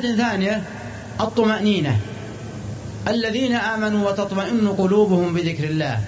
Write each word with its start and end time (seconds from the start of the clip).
ثانية 0.00 0.62
الطمأنينة. 1.20 1.98
الذين 3.08 3.54
آمنوا 3.54 4.10
وتطمئن 4.10 4.68
قلوبهم 4.68 5.34
بذكر 5.34 5.64
الله. 5.64 6.00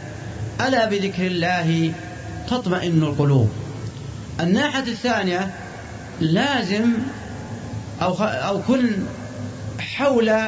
ألا 0.66 0.84
بذكر 0.88 1.26
الله 1.26 1.92
تطمئن 2.49 3.02
القلوب. 3.02 3.50
الناحية 4.41 4.92
الثانية 4.92 5.50
لازم 6.20 6.92
أو, 8.02 8.14
أو 8.25 8.62
كن 8.62 8.91
حول 9.79 10.39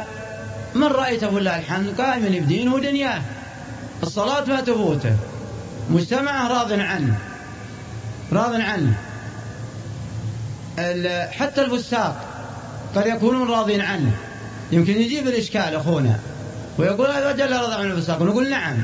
من 0.75 0.86
رأيته 0.86 1.39
الله 1.39 1.59
الحمد 1.59 2.00
قائما 2.00 2.29
بدينه 2.29 2.75
ودنياه. 2.75 3.23
الصلاة 4.02 4.45
ما 4.45 4.61
تفوته 4.61 5.16
مجتمعه 5.91 6.48
راض 6.48 6.73
عنه 6.73 7.18
راض 8.32 8.55
عنه 8.55 8.95
حتى 11.30 11.61
الفساق. 11.61 12.27
قد 12.95 13.07
يكونون 13.07 13.50
راضين 13.50 13.80
عنه. 13.80 14.12
يمكن 14.73 14.93
يجيب 14.93 15.29
الإشكال 15.29 15.74
أخونا 15.74 16.19
ويقول 16.79 17.10
هذا 17.10 17.33
جل 17.33 17.56
رضى 17.56 17.74
عن 17.74 17.91
الفساق. 17.91 18.23
ونقول 18.23 18.51
نعم 18.51 18.77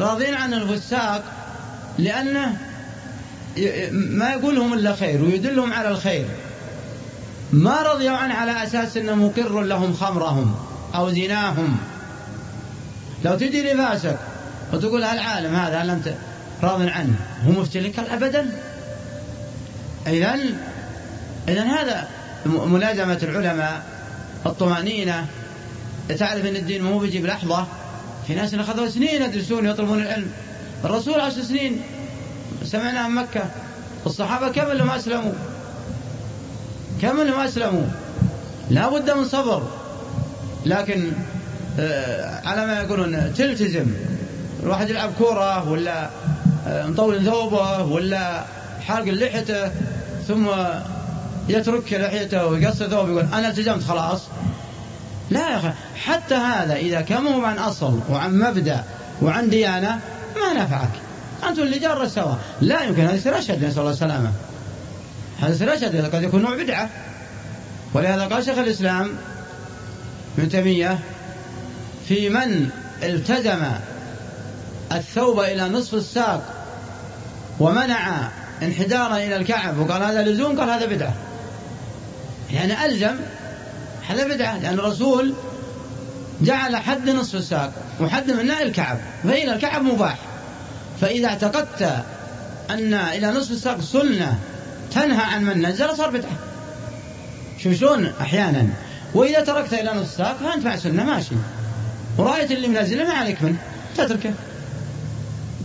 راضين 0.00 0.34
عن 0.34 0.54
الفساق 0.54 1.24
لأنه 1.98 2.56
ما 3.92 4.32
يقولهم 4.32 4.74
إلا 4.74 4.94
خير 4.94 5.22
ويدلهم 5.22 5.72
على 5.72 5.88
الخير. 5.88 6.24
ما 7.52 7.82
رضيوا 7.82 8.16
عنه 8.16 8.34
على 8.34 8.62
أساس 8.62 8.96
أنه 8.96 9.14
مقر 9.14 9.60
لهم 9.60 9.94
خمرهم 9.94 10.54
أو 10.94 11.10
زناهم. 11.10 11.76
لو 13.24 13.34
تجي 13.34 13.72
لفاسق 13.72 14.16
وتقول 14.72 15.04
هالعالم 15.04 15.54
هذا 15.54 15.78
هل 15.78 15.90
أنت 15.90 16.14
راض 16.62 16.82
عنه 16.82 17.14
هو 17.44 17.52
مفتي 17.52 17.80
لك 17.80 17.98
أبدا 17.98 18.50
إذا 20.06 20.38
إذا 21.48 21.62
هذا 21.62 22.08
ملازمة 22.46 23.18
العلماء 23.22 23.82
الطمأنينة. 24.46 25.26
تعرف 26.18 26.46
أن 26.46 26.56
الدين 26.56 26.82
مو 26.82 26.98
بيجي 26.98 27.18
بلحظة 27.18 27.66
في 28.26 28.34
ناس 28.34 28.54
أخذوا 28.54 28.88
سنين 28.88 29.22
يدرسون 29.22 29.66
ويطلبون 29.66 30.02
العلم. 30.02 30.30
الرسول 30.84 31.20
عشر 31.20 31.42
سنين. 31.42 31.80
سمعناه 32.64 33.08
من 33.08 33.14
مكة. 33.14 33.44
الصحابة 34.06 34.48
كم 34.48 34.70
اللي 34.70 34.84
ما 34.84 34.96
أسلموا؟ 34.96 35.32
كم 37.02 37.20
اللي 37.20 37.32
ما 37.32 37.44
أسلموا؟ 37.44 37.86
لا 38.70 38.88
بد 38.88 39.10
من 39.10 39.24
صبر. 39.24 39.62
لكن 40.66 41.12
آه، 41.80 42.48
على 42.48 42.66
ما 42.66 42.80
يقولون 42.80 43.34
تلتزم. 43.34 43.86
الواحد 44.62 44.90
يلعب 44.90 45.12
كورة 45.18 45.70
ولا 45.70 46.10
آه، 46.66 46.86
مطول 46.86 47.24
ثوبه 47.24 47.82
ولا 47.82 48.44
حالق 48.86 49.12
لحيته 49.12 49.70
ثم 50.28 50.46
يترك 51.48 51.92
لحيته 51.92 52.46
ويقص 52.46 52.76
ثوبه 52.76 53.02
ويقول 53.02 53.28
أنا 53.32 53.48
التزمت 53.48 53.82
خلاص. 53.82 54.22
لا 55.30 55.50
يا 55.50 55.56
أخي 55.56 55.70
حتى 56.04 56.34
هذا 56.34 56.74
إذا 56.76 57.00
كان 57.00 57.26
هو 57.26 57.44
عن 57.44 57.58
أصل 57.58 58.00
وعن 58.10 58.38
مبدأ 58.38 58.84
وعن 59.22 59.50
ديانة 59.50 60.00
ما 60.36 60.62
نفعك. 60.62 60.90
أنتم 61.48 61.62
اللي 61.62 61.78
جار 61.78 62.08
سوا 62.08 62.34
لا 62.60 62.82
يمكن 62.82 63.02
هذا 63.02 63.14
يصير 63.14 63.38
أشد 63.38 63.64
نسأل 63.64 63.78
الله 63.78 63.90
السلامة. 63.90 64.32
هذا 65.40 65.54
يصير 65.54 65.74
أشد 65.74 66.14
قد 66.14 66.22
يكون 66.22 66.42
نوع 66.42 66.56
بدعة. 66.56 66.88
ولهذا 67.94 68.26
قال 68.26 68.44
شيخ 68.44 68.58
الإسلام 68.58 69.10
ابن 70.38 70.48
تيمية 70.48 70.98
في 72.08 72.28
من 72.28 72.68
التزم 73.02 73.64
الثوب 74.92 75.40
إلى 75.40 75.68
نصف 75.68 75.94
الساق 75.94 76.54
ومنع 77.60 78.28
انحدارا 78.62 79.16
إلى 79.16 79.36
الكعب 79.36 79.78
وقال 79.78 80.02
هذا 80.02 80.22
لزوم 80.22 80.60
قال 80.60 80.70
هذا 80.70 80.86
بدعة. 80.86 81.14
يعني 82.54 82.84
ألزم 82.84 83.16
هذا 84.08 84.34
بدعة 84.34 84.58
لأن 84.58 84.74
الرسول 84.74 85.34
جعل 86.42 86.76
حد 86.76 87.10
نصف 87.10 87.34
الساق 87.34 87.72
وحد 88.00 88.30
منه 88.30 88.62
الكعب 88.62 88.98
فإلى 89.24 89.54
الكعب 89.54 89.82
مباح. 89.82 90.18
فإذا 91.00 91.28
اعتقدت 91.28 92.04
أن 92.70 92.94
إلى 92.94 93.26
نصف 93.30 93.50
الساق 93.50 93.80
سنة 93.80 94.38
تنهى 94.94 95.24
عن 95.24 95.44
من 95.44 95.66
نزل 95.66 95.96
صار 95.96 96.10
بدعة. 96.10 96.36
شوف 97.58 97.74
شلون 97.74 98.12
أحيانا. 98.20 98.68
وإذا 99.14 99.40
تركت 99.40 99.72
إلى 99.72 99.90
نصف 99.90 100.10
الساق 100.10 100.36
فأنت 100.36 100.64
مع 100.64 100.76
سنة 100.76 101.04
ماشي. 101.04 101.34
ورأيت 102.18 102.50
اللي 102.50 102.68
منزله 102.68 103.04
ما 103.04 103.12
عليك 103.12 103.42
منه 103.42 103.56
تتركه. 103.96 104.32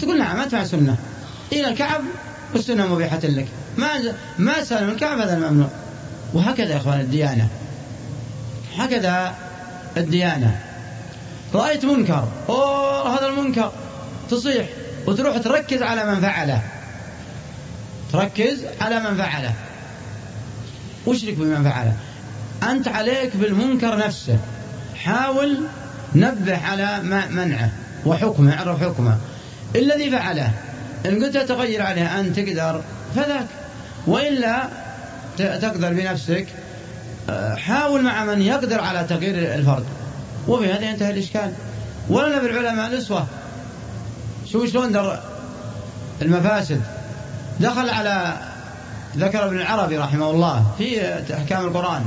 تقول 0.01 0.19
نعم 0.19 0.37
ما 0.37 0.45
تبع 0.45 0.63
سنة. 0.63 0.95
إلى 1.51 1.67
الكعب 1.67 2.01
والسنة 2.53 2.93
مبيحة 2.93 3.19
لك. 3.23 3.47
ما 3.77 3.87
ما 4.37 4.63
سلم 4.63 4.89
الكعب 4.89 5.19
هذا 5.19 5.33
الممنوع. 5.33 5.69
وهكذا 6.33 6.71
يا 6.71 6.77
إخوان 6.77 6.99
الديانة. 6.99 7.47
هكذا 8.77 9.33
الديانة. 9.97 10.59
رأيت 11.53 11.85
منكر. 11.85 12.27
أوه 12.49 13.17
هذا 13.17 13.27
المنكر. 13.27 13.71
تصيح 14.29 14.65
وتروح 15.07 15.37
تركز 15.37 15.81
على 15.81 16.05
من 16.05 16.21
فعله. 16.21 16.61
تركز 18.13 18.65
على 18.81 18.99
من 18.99 19.17
فعله. 19.17 19.53
واشرك 21.05 21.33
بمن 21.33 21.63
فعله. 21.63 21.93
أنت 22.71 22.87
عليك 22.87 23.35
بالمنكر 23.35 23.97
نفسه. 23.97 24.37
حاول 24.95 25.57
نبه 26.15 26.57
على 26.57 26.99
منعه 27.29 27.71
وحكمه 28.05 28.53
اعرف 28.53 28.83
حكمه. 28.83 29.17
الذي 29.75 30.11
فعله. 30.11 30.51
إن 31.05 31.23
قلت 31.23 31.37
تغير 31.37 31.81
عليه 31.81 32.19
أن 32.19 32.33
تقدر 32.33 32.81
فذاك. 33.15 33.47
وإلا 34.07 34.67
تقدر 35.39 35.93
بنفسك 35.93 36.47
حاول 37.57 38.03
مع 38.03 38.23
من 38.25 38.41
يقدر 38.41 38.81
على 38.81 39.03
تغيير 39.09 39.55
الفرد. 39.55 39.85
وبهذا 40.47 40.89
ينتهي 40.89 41.11
الإشكال. 41.11 41.53
ولنا 42.09 42.39
بالعلماء 42.39 42.87
الأسوة. 42.87 43.25
شو 44.51 44.65
شلون 44.65 44.91
در 44.91 45.19
المفاسد. 46.21 46.81
دخل 47.59 47.89
على 47.89 48.33
ذكر 49.17 49.45
ابن 49.45 49.59
العربي 49.59 49.97
رحمه 49.97 50.29
الله 50.29 50.65
في 50.77 51.13
أحكام 51.33 51.65
القرآن. 51.65 52.05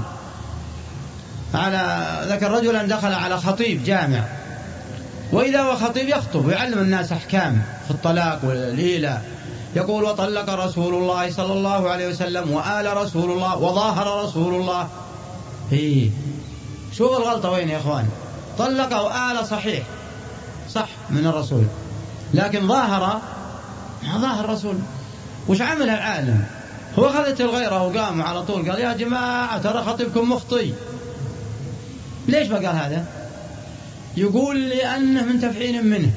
على 1.55 2.07
ذكر 2.29 2.51
رجلا 2.51 2.83
دخل 2.83 3.13
على 3.13 3.37
خطيب 3.37 3.85
جامع. 3.85 4.25
وإذا 5.33 5.61
هو 5.61 5.77
خطيب 5.77 6.09
يخطب 6.09 6.47
ويعلم 6.47 6.79
الناس 6.79 7.13
أحكام 7.13 7.63
في 7.85 7.91
الطلاق 7.91 8.41
والإيلاء 8.45 9.23
يقول 9.77 10.05
وطلق 10.05 10.51
رسول 10.51 10.95
الله 10.95 11.31
صلى 11.31 11.53
الله 11.53 11.91
عليه 11.91 12.09
وسلم 12.09 12.51
وآل 12.51 12.97
رسول 12.97 13.31
الله 13.31 13.59
وظاهر 13.59 14.25
رسول 14.25 14.55
الله. 14.55 14.89
إيه. 15.73 16.11
شوف 16.93 17.17
الغلطة 17.17 17.51
وين 17.51 17.69
يا 17.69 17.79
إخوان؟ 17.79 18.09
طلق 18.59 19.03
وآل 19.03 19.47
صحيح. 19.47 19.83
صح 20.71 20.89
من 21.11 21.27
الرسول. 21.27 21.65
لكن 22.35 22.69
ظاهر 22.69 23.21
ما 24.03 24.19
ظاهر 24.19 24.45
الرسول 24.45 24.79
وش 25.49 25.61
عمل 25.61 25.91
العالم؟ 25.91 26.45
هو 26.99 27.07
أخذت 27.07 27.41
الغيرة 27.41 27.83
وقام 27.83 28.23
على 28.23 28.43
طول 28.43 28.71
قال 28.71 28.81
يا 28.81 28.93
جماعة 28.93 29.59
ترى 29.59 29.83
خطيبكم 29.83 30.33
مخطي. 30.33 30.75
ليش 32.29 32.49
ما 32.49 32.57
قال 32.57 32.67
هذا؟ 32.67 33.05
يقول 34.17 34.69
لأنه 34.69 35.25
من 35.25 35.41
تفعيل 35.41 35.87
منه 35.87 36.11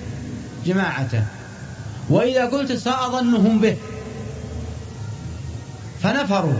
جماعته. 0.65 1.23
وإذا 2.09 2.45
قلت 2.45 2.71
سأظنهم 2.71 3.59
به. 3.59 3.77
فنفروا. 6.03 6.57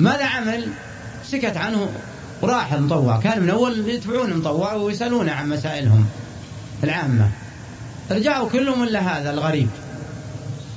ماذا 0.00 0.24
عمل؟ 0.24 0.68
سكت 1.24 1.56
عنه 1.56 1.88
وراح 2.42 2.72
المطوع 2.72 3.20
كان 3.20 3.42
من 3.42 3.50
أول 3.50 3.88
يتبعون 3.88 4.32
المطوع 4.32 4.74
ويسألونه 4.74 5.32
عن 5.32 5.48
مسائلهم 5.48 6.06
العامة. 6.84 7.30
رجعوا 8.10 8.48
كلهم 8.48 8.82
إلا 8.82 9.00
هذا 9.00 9.30
الغريب. 9.30 9.68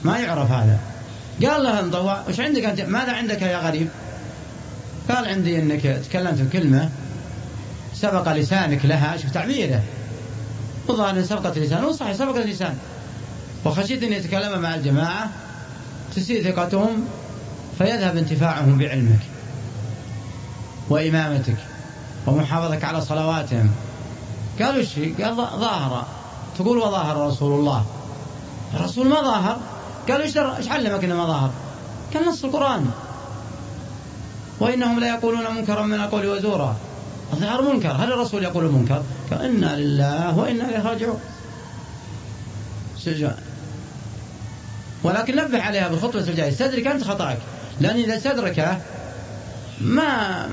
ما 0.04 0.20
يعرف 0.20 0.52
هذا. 0.52 0.80
قال 1.44 1.64
له 1.64 1.80
المطوع 1.80 2.24
وش 2.30 2.40
عندك 2.40 2.64
أنت؟ 2.64 2.82
ماذا 2.82 3.12
عندك 3.12 3.42
يا 3.42 3.58
غريب؟ 3.58 3.88
قال 5.10 5.28
عندي 5.28 5.60
أنك 5.60 5.82
تكلمت 5.82 6.42
بكلمة 6.42 6.90
سبق 7.94 8.34
لسانك 8.34 8.86
لها. 8.86 9.18
شوف 9.18 9.32
تعبيره. 9.32 9.84
وظهر 10.88 11.24
سبقت 11.24 11.58
لسانه. 11.58 11.92
صحيح 11.92 12.14
سبقت 12.14 12.46
لسان 12.46 12.78
وخشيت 13.66 14.04
أن 14.04 14.14
يتكلم 14.14 14.62
مع 14.62 14.76
الجماعة 14.76 15.30
تسيء 16.16 16.52
ثقتهم 16.52 17.06
فيذهب 17.78 18.18
انتفاعهم 18.18 18.78
بعلمك 18.78 19.20
وإمامتك 20.90 21.58
ومحافظتك 22.28 22.84
على 22.84 23.02
صلواتهم. 23.02 23.72
قالوا 24.62 24.80
إيش 24.80 25.00
قال 25.00 25.36
ظاهر. 25.36 26.06
تقول 26.58 26.78
وظاهر 26.78 27.28
رسول 27.28 27.60
الله. 27.60 27.86
الرسول 28.74 29.08
ما 29.08 29.22
ظاهر؟ 29.22 29.58
قالوا 30.10 30.24
إيش 30.24 30.38
إيش 30.38 30.68
علمك 30.70 31.04
إنه 31.04 31.16
ما 31.16 31.26
ظاهر؟ 31.26 31.52
قال 32.14 32.28
نص 32.28 32.44
القرآن. 32.44 32.86
وإنهم 34.60 35.00
لا 35.00 35.08
يقولون 35.08 35.56
منكرا 35.56 35.82
من 35.82 35.94
القول 35.94 36.26
وزورا. 36.26 36.76
الظهر 37.34 37.62
منكر. 37.62 37.92
هل 37.92 38.14
الرسول 38.14 38.44
يقول 38.44 38.66
المنكر 38.66 39.04
قال 39.32 39.42
إنا 39.42 39.76
لله 39.76 40.38
وإنا 40.38 40.70
إليه 40.70 40.84
راجعون. 40.90 41.20
ولكن 45.06 45.36
نبه 45.36 45.62
عليها 45.62 45.88
بالخطوة 45.88 46.22
الجاية. 46.22 46.50
استدرك 46.50 46.88
أنت 46.88 47.04
خطأك. 47.04 47.38
لأن 47.82 47.96
إذا 47.96 48.18
استدركه 48.18 48.78
ما 49.82 50.48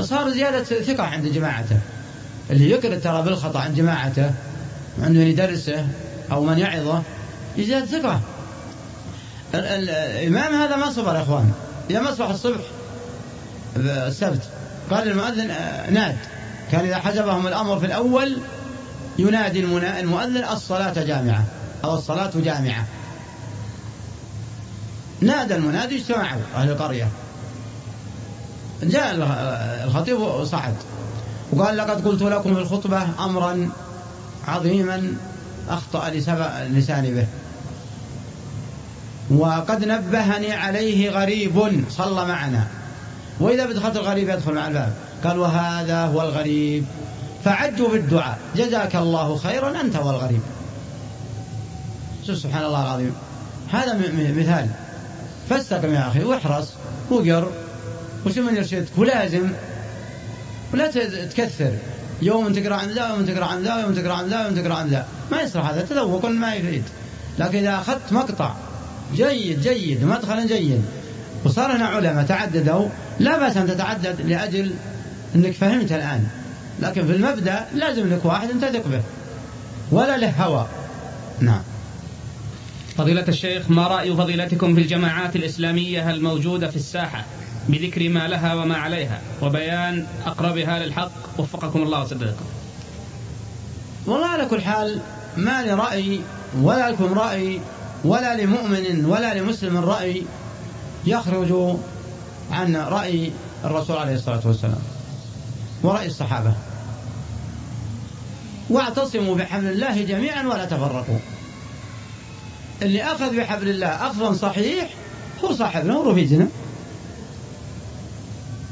صار 0.00 0.30
زيادة 0.30 0.64
ثقة 0.64 1.04
عند 1.04 1.26
جماعته. 1.26 1.78
اللي 2.50 2.70
يقرأ 2.70 2.94
ترى 2.94 3.22
بالخطأ 3.22 3.60
عند 3.60 3.76
جماعته 3.76 4.30
عنده 5.02 5.20
من 5.20 5.26
يدرسه 5.26 5.86
أو 6.32 6.44
من 6.44 6.58
يعظه 6.58 7.02
يزداد 7.56 7.84
ثقة. 7.84 8.20
الإمام 9.54 10.54
هذا 10.54 10.76
ما 10.76 10.90
صبر 10.90 11.14
يا 11.14 11.22
إخوان. 11.22 11.52
يوم 11.90 12.06
أصبح 12.06 12.28
الصبح 12.28 12.60
السبت. 13.76 14.42
قال 14.90 15.08
المؤذن 15.08 15.50
آه، 15.50 15.90
ناد. 15.90 16.16
كان 16.72 16.84
إذا 16.84 16.96
حجبهم 16.96 17.46
الأمر 17.46 17.78
في 17.78 17.86
الأول 17.86 18.36
ينادي 19.18 19.60
المؤذن 20.00 20.44
الصلاة 20.52 21.04
جامعة 21.04 21.44
أو 21.84 21.94
الصلاة 21.94 22.30
جامعة. 22.36 22.86
نادى 25.20 25.54
المنادي 25.56 25.96
اجتمعوا 25.96 26.40
أهل 26.54 26.70
القرية. 26.70 27.08
جاء 28.82 29.14
الخطيب 29.84 30.20
وصعد. 30.20 30.74
وقال 31.52 31.76
لقد 31.76 32.08
قلت 32.08 32.22
لكم 32.22 32.54
في 32.54 32.60
الخطبة 32.60 33.02
أمرا 33.24 33.68
عظيما 34.48 35.12
أخطأ 35.68 36.10
لساني 36.68 37.14
به 37.14 37.26
وقد 39.30 39.84
نبهني 39.84 40.52
عليه 40.52 41.10
غريب 41.10 41.84
صلى 41.90 42.24
معنا. 42.26 42.66
وإذا 43.40 43.66
بدخلت 43.66 43.96
الغريب 43.96 44.28
يدخل 44.28 44.54
مع 44.54 44.68
الباب. 44.68 44.92
قال 45.24 45.38
وهذا 45.38 46.04
هو 46.04 46.22
الغريب. 46.22 46.84
فعجوا 47.44 47.88
بالدعاء. 47.88 48.38
جزاك 48.56 48.96
الله 48.96 49.36
خيرا 49.36 49.80
أنت 49.80 49.96
والغريب. 49.96 50.40
سبحان 52.26 52.64
الله 52.64 52.82
العظيم. 52.82 53.14
هذا 53.72 53.94
مثال. 54.36 54.68
فاستقم 55.50 55.94
يا 55.94 56.08
أخي 56.08 56.24
واحرص 56.24 56.68
وقر 57.10 57.50
وشو 58.26 58.42
من 58.42 58.56
يرشدك 58.56 58.98
ولازم 58.98 59.50
ولا 60.74 60.86
تكثر. 61.36 61.72
يوم 62.22 62.52
تقرأ 62.52 62.74
عن 62.74 62.88
ذا 62.88 63.08
يوم 63.08 63.24
تقرأ 63.24 63.44
عن 63.44 63.62
ذا 63.62 63.80
يوم 63.80 63.94
تقرأ 63.94 64.14
عن 64.14 64.28
ذا 64.28 64.44
يوم 64.44 64.54
تقرأ 64.54 64.74
عن 64.74 64.88
ذا. 64.88 65.06
ما 65.32 65.40
يصلح 65.42 65.66
هذا 65.66 65.80
تذوق 65.80 66.26
ما 66.26 66.54
يفيد. 66.54 66.82
لكن 67.38 67.58
إذا 67.58 67.74
أخذت 67.74 68.12
مقطع 68.12 68.54
جيد 69.14 69.60
جيد 69.60 70.04
مدخلا 70.04 70.46
جيد 70.46 70.84
وصار 71.44 71.76
هنا 71.76 71.86
علماء 71.86 72.24
تعددوا 72.24 72.88
لا 73.20 73.38
بأس 73.38 73.56
أن 73.56 73.66
تتعدد 73.66 74.20
لأجل 74.20 74.72
أنك 75.34 75.52
فهمت 75.52 75.92
الآن. 75.92 76.26
لكن 76.80 77.06
في 77.06 77.12
المبدأ 77.12 77.64
لازم 77.74 78.08
لك 78.12 78.24
واحد 78.24 78.50
أنت 78.50 78.64
تثق 78.64 78.88
به 78.88 79.02
ولا 79.90 80.16
له 80.16 80.30
هوى. 80.30 80.66
نعم. 81.40 81.62
فضيلة 82.98 83.24
الشيخ 83.28 83.70
ما 83.70 83.86
رأي 83.86 84.16
فضيلتكم 84.16 84.74
في 84.74 84.80
الجماعات 84.80 85.36
الإسلامية 85.36 86.10
الموجودة 86.10 86.70
في 86.70 86.76
الساحة 86.76 87.24
بذكر 87.68 88.08
ما 88.08 88.28
لها 88.28 88.54
وما 88.54 88.76
عليها؟ 88.76 89.20
وبيان 89.42 90.06
أقربها 90.26 90.78
للحق. 90.78 91.10
وفقكم 91.38 91.82
الله 91.82 92.02
وسددكم. 92.02 92.44
والله 94.06 94.26
على 94.26 94.46
كل 94.46 94.62
حال 94.62 95.00
ما 95.36 95.62
لي 95.62 95.74
رأي 95.74 96.20
ولا 96.60 96.90
لكم 96.90 97.18
رأي 97.18 97.60
ولا 98.04 98.42
لمؤمن 98.42 99.04
ولا 99.04 99.34
لمسلم 99.34 99.76
رأي 99.76 100.22
يخرج 101.06 101.76
عن 102.50 102.76
رأي 102.76 103.32
الرسول 103.64 103.96
عليه 103.96 104.14
الصلاة 104.14 104.40
والسلام 104.44 104.82
ورأي 105.82 106.06
الصحابة. 106.06 106.54
واعتصموا 108.70 109.34
بحبل 109.34 109.66
الله 109.66 110.02
جميعا 110.02 110.42
ولا 110.46 110.64
تفرقوا. 110.64 111.18
اللي 112.82 113.02
أخذ 113.02 113.36
بحبل 113.36 113.68
الله 113.68 113.86
أخذا 113.86 114.32
صحيح 114.32 114.90
هو 115.44 115.54
صاحبنا 115.54 115.94
هو 115.94 116.10
رفيقنا. 116.10 116.48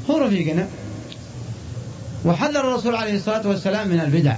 هو 0.09 0.17
رفيقنا. 0.17 0.67
وحذر 2.25 2.59
الرسول 2.59 2.95
عليه 2.95 3.15
الصلاة 3.15 3.47
والسلام 3.47 3.87
من 3.87 3.99
البدع. 3.99 4.35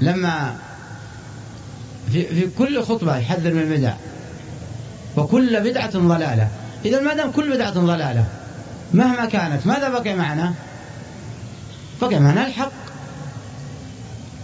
لما 0.00 0.56
في, 2.12 2.26
في 2.26 2.48
كل 2.58 2.82
خطبة 2.82 3.16
يحذر 3.16 3.54
من 3.54 3.62
البدع. 3.62 3.94
وكل 5.16 5.60
بدعة 5.60 5.98
ضلالة. 5.98 6.48
إذا 6.84 7.00
ما 7.00 7.14
دام 7.14 7.30
كل 7.30 7.50
بدعة 7.50 7.70
ضلالة 7.70 8.24
مهما 8.94 9.24
كانت 9.24 9.66
ماذا 9.66 9.88
بقي 9.88 10.14
معنا؟ 10.16 10.54
بقي 12.02 12.20
معنا 12.20 12.46
الحق. 12.46 12.79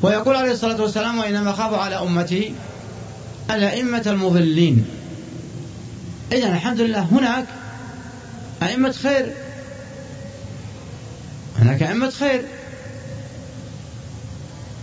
ويقول 0.06 0.36
عليه 0.36 0.52
الصلاة 0.52 0.82
والسلام 0.82 1.18
وإنما 1.18 1.52
خافوا 1.52 1.78
على 1.78 1.98
أمتي 1.98 2.54
الأئمة 3.50 4.02
المضلين. 4.06 4.86
إذا 6.32 6.48
الحمد 6.48 6.80
لله 6.80 7.00
هناك 7.00 7.44
أئمة 8.62 8.92
خير. 8.92 9.32
هناك 11.58 11.82
أئمة 11.82 12.10
خير. 12.10 12.42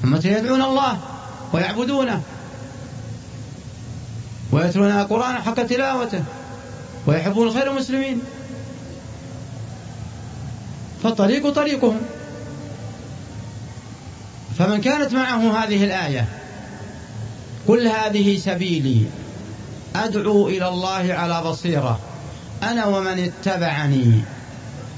أمة 0.03 0.21
يدعون 0.25 0.61
الله 0.61 0.99
ويعبدونه 1.53 2.21
ويتلون 4.51 4.91
القرآن 4.91 5.35
حق 5.35 5.63
تلاوته 5.63 6.23
ويحبون 7.07 7.53
خير 7.53 7.71
المسلمين. 7.71 8.21
فالطريق 11.03 11.49
طريقهم. 11.49 12.01
فمن 14.57 14.81
كانت 14.81 15.13
معه 15.13 15.63
هذه 15.63 15.83
الآية 15.83 16.27
قل 17.67 17.87
هذه 17.87 18.37
سبيلي 18.37 19.05
أدعو 19.95 20.47
إلى 20.47 20.67
الله 20.67 21.13
على 21.13 21.41
بصيرة 21.49 21.99
أنا 22.63 22.85
ومن 22.85 23.19
اتبعني 23.19 24.21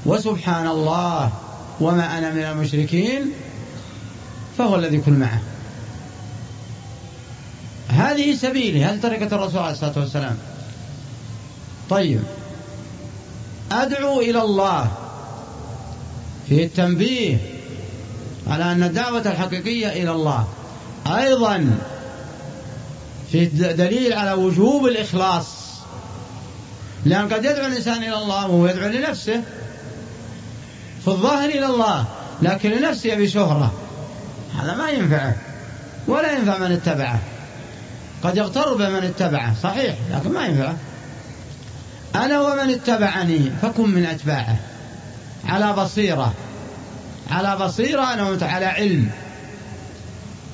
وسبحان 0.06 0.66
الله 0.66 1.32
وما 1.80 2.18
أنا 2.18 2.30
من 2.30 2.42
المشركين 2.42 3.32
فهو 4.58 4.76
الذي 4.76 4.98
كن 4.98 5.12
معه. 5.12 5.40
هذه 7.88 8.34
سبيلي 8.34 8.84
هذه 8.84 9.00
طريقة 9.00 9.36
الرسول 9.36 9.60
عليه 9.60 9.72
الصلاة 9.72 9.98
والسلام. 9.98 10.36
طيب 11.90 12.20
أدعو 13.72 14.20
إلى 14.20 14.42
الله 14.42 14.92
في 16.48 16.64
التنبيه 16.64 17.55
على 18.48 18.72
أن 18.72 18.82
الدعوة 18.82 19.20
الحقيقية 19.20 19.88
إلى 19.88 20.10
الله. 20.10 20.46
أيضا 21.06 21.78
في 23.32 23.44
دليل 23.54 24.12
على 24.12 24.32
وجوب 24.32 24.86
الإخلاص. 24.86 25.66
لأن 27.04 27.32
قد 27.32 27.44
يدعو 27.44 27.66
الإنسان 27.66 28.02
إلى 28.02 28.16
الله 28.16 28.46
وهو 28.46 28.66
يدعو 28.66 28.88
لنفسه. 28.88 29.42
في 31.04 31.08
الظاهر 31.08 31.48
إلى 31.48 31.66
الله 31.66 32.04
لكن 32.42 32.70
لنفسه 32.70 33.12
يبي 33.12 33.28
شهرة. 33.28 33.72
هذا 34.62 34.74
ما 34.74 34.88
ينفعه 34.88 35.36
ولا 36.08 36.32
ينفع 36.32 36.58
من 36.58 36.72
اتبعه. 36.72 37.18
قد 38.22 38.36
يغتر 38.36 38.74
بمن 38.74 39.04
اتبعه 39.04 39.54
صحيح 39.62 39.94
لكن 40.10 40.32
ما 40.32 40.46
ينفعه 40.46 40.76
أنا 42.14 42.40
ومن 42.40 42.70
اتبعني 42.70 43.50
فكن 43.62 43.90
من 43.90 44.06
أتباعه. 44.06 44.56
على 45.44 45.72
بصيرة. 45.72 46.32
على 47.30 47.56
بصيرة 47.56 48.12
أنا 48.12 48.38
على 48.42 48.66
علم. 48.66 49.10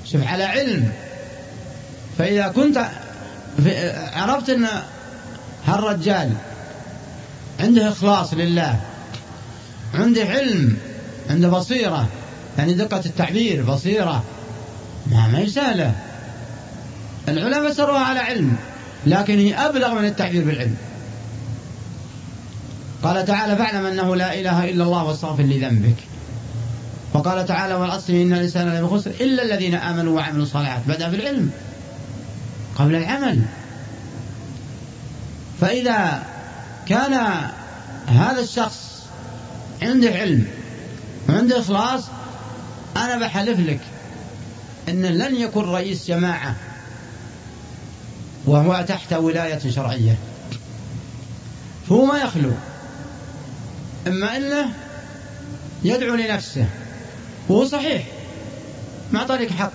شوف 0.04 0.26
على 0.26 0.44
علم. 0.44 0.92
فإذا 2.18 2.48
كنت 2.48 2.78
عرفت 4.12 4.50
أن 4.50 4.66
هالرجال 5.66 6.32
عنده 7.60 7.88
إخلاص 7.88 8.34
لله 8.34 8.80
عنده 9.94 10.24
علم 10.24 10.76
عنده 11.30 11.48
بصيرة 11.48 12.08
يعني 12.58 12.74
دقة 12.74 13.02
التعبير 13.06 13.64
بصيرة. 13.64 14.24
ما 15.06 15.28
ما 15.28 15.38
هي 15.38 15.46
سهلة. 15.46 15.94
العلماء 17.28 17.72
سروها 17.72 18.00
على 18.00 18.20
علم 18.20 18.56
لكن 19.06 19.38
هي 19.38 19.54
أبلغ 19.54 19.94
من 19.94 20.04
التعبير 20.04 20.44
بالعلم. 20.44 20.76
قال 23.02 23.26
تعالى 23.26 23.56
فاعلم 23.56 23.86
أنه 23.86 24.16
لا 24.16 24.34
إله 24.40 24.64
إلا 24.64 24.84
الله 24.84 25.04
واستغفر 25.04 25.42
لذنبك. 25.42 25.96
وقال 27.14 27.46
تعالى 27.46 27.74
والعصر 27.74 28.12
إن 28.12 28.32
الإنسان 28.32 28.68
لفي 28.68 28.94
خسر 28.94 29.10
إلا 29.10 29.42
الذين 29.42 29.74
آمنوا 29.74 30.16
وعملوا 30.16 30.42
الصالحات. 30.42 30.82
بدأ 30.86 31.08
بالعلم 31.08 31.50
قبل 32.76 32.94
العمل. 32.94 33.42
فإذا 35.60 36.22
كان 36.88 37.14
هذا 38.06 38.40
الشخص 38.40 39.02
عنده 39.82 40.10
علم 40.10 40.46
وعنده 41.28 41.60
إخلاص 41.60 42.04
أنا 42.96 43.18
بحلف 43.18 43.60
لك 43.60 43.80
أن 44.88 45.02
لن 45.02 45.36
يكون 45.36 45.64
رئيس 45.64 46.08
جماعة 46.08 46.56
وهو 48.44 48.84
تحت 48.88 49.12
ولاية 49.12 49.70
شرعية. 49.70 50.16
فهو 51.88 52.04
ما 52.04 52.18
يخلو. 52.18 52.52
إما 54.06 54.36
أنه 54.36 54.68
يدعو 55.84 56.14
لنفسه. 56.14 56.66
وهو 57.52 57.64
صحيح. 57.64 58.02
مع 59.12 59.24
طريق 59.24 59.50
حق. 59.50 59.72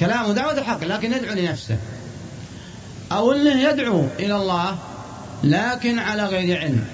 كلامه 0.00 0.32
دعوة 0.32 0.58
الحق 0.58 0.84
لكن 0.84 1.12
يدعو 1.12 1.34
لنفسه. 1.34 1.78
أو 3.12 3.32
أنه 3.32 3.62
يدعو 3.62 4.06
إلى 4.18 4.36
الله 4.36 4.78
لكن 5.44 5.98
على 5.98 6.24
غير 6.24 6.60
علم. 6.60 6.86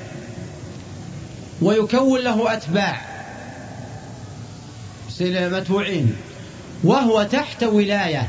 ويكون 1.62 2.20
له 2.20 2.52
أتباع. 2.52 3.00
يصير 5.08 5.50
متبوعين. 5.50 6.16
وهو 6.84 7.22
تحت 7.22 7.62
ولاية 7.62 8.28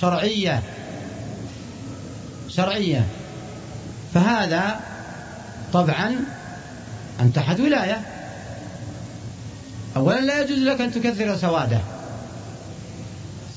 شرعية. 0.00 0.62
شرعية. 2.48 3.06
فهذا 4.14 4.80
طبعا 5.72 6.16
أنت 7.20 7.36
تحت 7.36 7.60
ولاية. 7.60 8.15
أولا 9.96 10.20
لا 10.20 10.40
يجوز 10.40 10.58
لك 10.58 10.80
أن 10.80 10.92
تكثر 10.92 11.36
سواده. 11.36 11.80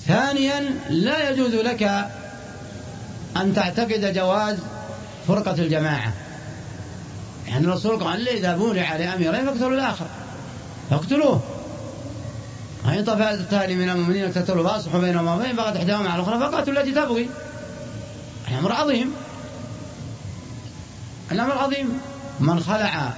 ثانيا 0.08 0.60
لا 0.90 1.30
يجوز 1.30 1.56
لك 1.56 1.84
أن 3.38 3.54
تعتقد 3.54 4.14
جواز 4.14 4.58
فرقة 5.28 5.52
الجماعة. 5.52 6.14
يعني 7.48 7.66
الرسول 7.66 8.04
قال 8.04 8.22
لي 8.22 8.38
إذا 8.38 8.56
بورع 8.56 8.96
لأميرين 8.96 9.46
فاقتلوا 9.46 9.74
الآخر. 9.74 10.06
فاقتلوه. 10.90 11.42
وإن 12.86 13.04
طفأت 13.04 13.40
التالي 13.40 13.76
من 13.76 13.90
المؤمنين 13.90 14.26
اقتتلوا 14.26 14.70
فأصلحوا 14.70 15.00
بينهم 15.00 15.28
وبين 15.28 15.56
فقد 15.56 15.76
إحداهما 15.76 16.10
على 16.10 16.24
الأخرى 16.24 16.40
فقاتلوا 16.40 16.80
التي 16.80 16.92
تبغي. 16.92 17.30
الأمر 18.48 18.72
عظيم. 18.72 19.14
الأمر 21.32 21.58
عظيم. 21.58 22.00
من 22.40 22.60
خلع 22.60 23.14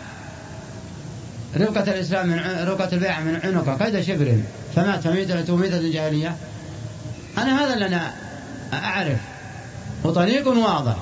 رفقة 1.58 1.92
الإسلام 1.92 2.28
من 2.28 2.40
رفقة 2.68 2.90
البيعة 2.94 3.22
من 3.22 3.40
عنقه 3.44 3.86
قيد 3.86 4.02
شبر 4.02 4.38
فمات 4.76 5.04
فميتة 5.04 5.56
ميتة 5.56 5.92
جاهلية 5.92 6.36
أنا 7.38 7.66
هذا 7.66 7.74
اللي 7.74 7.86
أنا 7.86 8.14
أعرف. 8.74 9.20
وطريق 10.04 10.48
واضح. 10.48 10.96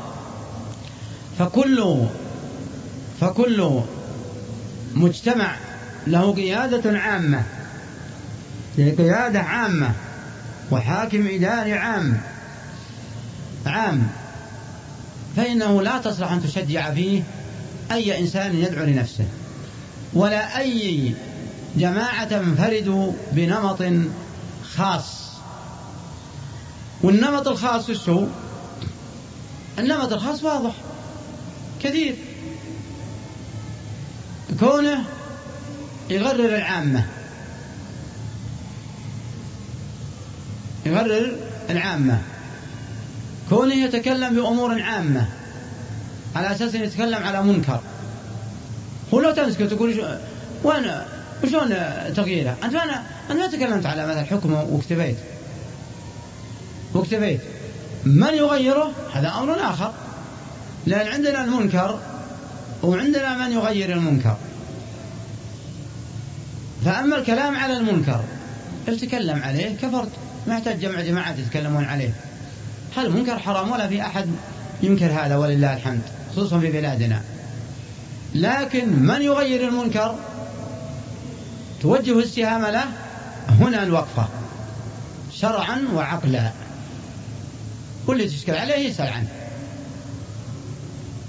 فكل 1.39 2.05
فكل 3.21 3.81
مجتمع 4.95 5.55
له 6.07 6.33
قيادة 6.33 6.99
عامة. 6.99 7.43
قيادة 8.77 9.39
عامة. 9.39 9.91
وحاكم 10.71 11.27
إداري 11.27 11.73
عام. 11.73 12.21
عام. 13.65 14.07
فإنه 15.37 15.81
لا 15.81 15.97
تصلح 15.97 16.31
أن 16.31 16.43
تشجع 16.43 16.93
فيه 16.93 17.23
أي 17.91 18.19
إنسان 18.19 18.55
يدعو 18.55 18.85
لنفسه. 18.85 19.25
ولا 20.13 20.59
أي 20.59 21.13
جماعة 21.75 22.25
تنفرد 22.25 23.15
بنمط 23.31 23.83
خاص. 24.75 25.29
والنمط 27.03 27.47
الخاص 27.47 27.89
وش 27.89 28.09
هو؟ 28.09 28.27
النمط 29.79 30.13
الخاص 30.13 30.43
واضح. 30.43 30.73
كثير. 31.83 32.15
كونه 34.59 35.03
يغرر 36.09 36.55
العامة. 36.55 37.05
يغرر 40.85 41.35
العامة. 41.69 42.21
كونه 43.49 43.73
يتكلم 43.73 44.35
بأمور 44.35 44.81
عامة. 44.81 45.27
على 46.35 46.51
أساس 46.51 46.75
يتكلم 46.75 47.23
على 47.23 47.43
منكر. 47.43 47.81
هو 49.13 49.19
لو 49.19 49.31
تمسك 49.31 49.59
تقول 49.59 50.17
وين 50.63 50.91
وشلون 51.43 51.69
تغييره؟ 52.15 52.55
أنت 52.63 52.73
ما 52.73 53.03
أنت 53.31 53.39
ما 53.39 53.47
تكلمت 53.47 53.85
على 53.85 54.07
مثلا 54.07 54.23
حكم 54.23 54.53
واكتفيت. 54.53 55.15
واكتفيت. 56.93 57.39
من 58.05 58.33
يغيره؟ 58.33 58.91
هذا 59.13 59.27
أمر 59.27 59.69
آخر. 59.69 59.93
لأن 60.87 61.07
عندنا 61.07 61.43
المنكر 61.43 61.99
وعندنا 62.83 63.47
من 63.47 63.51
يغير 63.51 63.91
المنكر. 63.91 64.37
فأما 66.85 67.15
الكلام 67.15 67.57
على 67.57 67.77
المنكر 67.77 68.21
تكلم 69.01 69.43
عليه؟ 69.43 69.75
كفرت. 69.75 70.09
ما 70.47 70.53
يحتاج 70.53 70.79
جمع 70.79 71.01
جماعات 71.01 71.39
يتكلمون 71.39 71.85
عليه. 71.85 72.13
هل 72.97 73.05
المنكر 73.05 73.39
حرام؟ 73.39 73.71
ولا 73.71 73.87
في 73.87 74.01
أحد 74.01 74.25
ينكر 74.83 75.11
هذا 75.11 75.35
ولله 75.35 75.73
الحمد 75.73 76.01
خصوصا 76.31 76.59
في 76.59 76.71
بلادنا. 76.71 77.21
لكن 78.35 78.89
من 79.03 79.21
يغير 79.21 79.67
المنكر؟ 79.67 80.15
توجه 81.81 82.19
السهام 82.19 82.65
له 82.65 82.85
هنا 83.49 83.83
الوقفة 83.83 84.27
شرعا 85.33 85.87
وعقلا. 85.93 86.51
واللي 88.07 88.25
تشكل 88.27 88.55
عليه 88.55 88.89
يسأل 88.89 89.07
عنه 89.07 89.27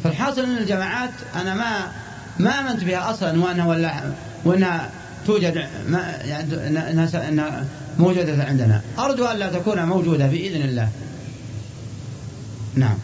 فالحاصل 0.05 0.45
إن 0.45 0.57
الجماعات 0.57 1.11
أنا 1.35 1.55
ما 1.55 1.93
ما 2.39 2.51
امنت 2.51 2.85
بها 2.85 3.11
أصلا 3.11 3.45
وانها 3.45 3.67
ولا 3.67 4.13
وانها 4.45 4.91
توجد 5.27 5.67
ما 5.89 5.99
يعني 6.25 7.29
انها 7.29 7.65
موجودة 7.99 8.45
عندنا. 8.45 8.83
أرجو 8.99 9.25
أن 9.25 9.37
لا 9.37 9.49
تكون 9.49 9.85
موجودة 9.85 10.27
بإذن 10.27 10.63
الله. 10.63 10.89
نعم. 12.75 12.99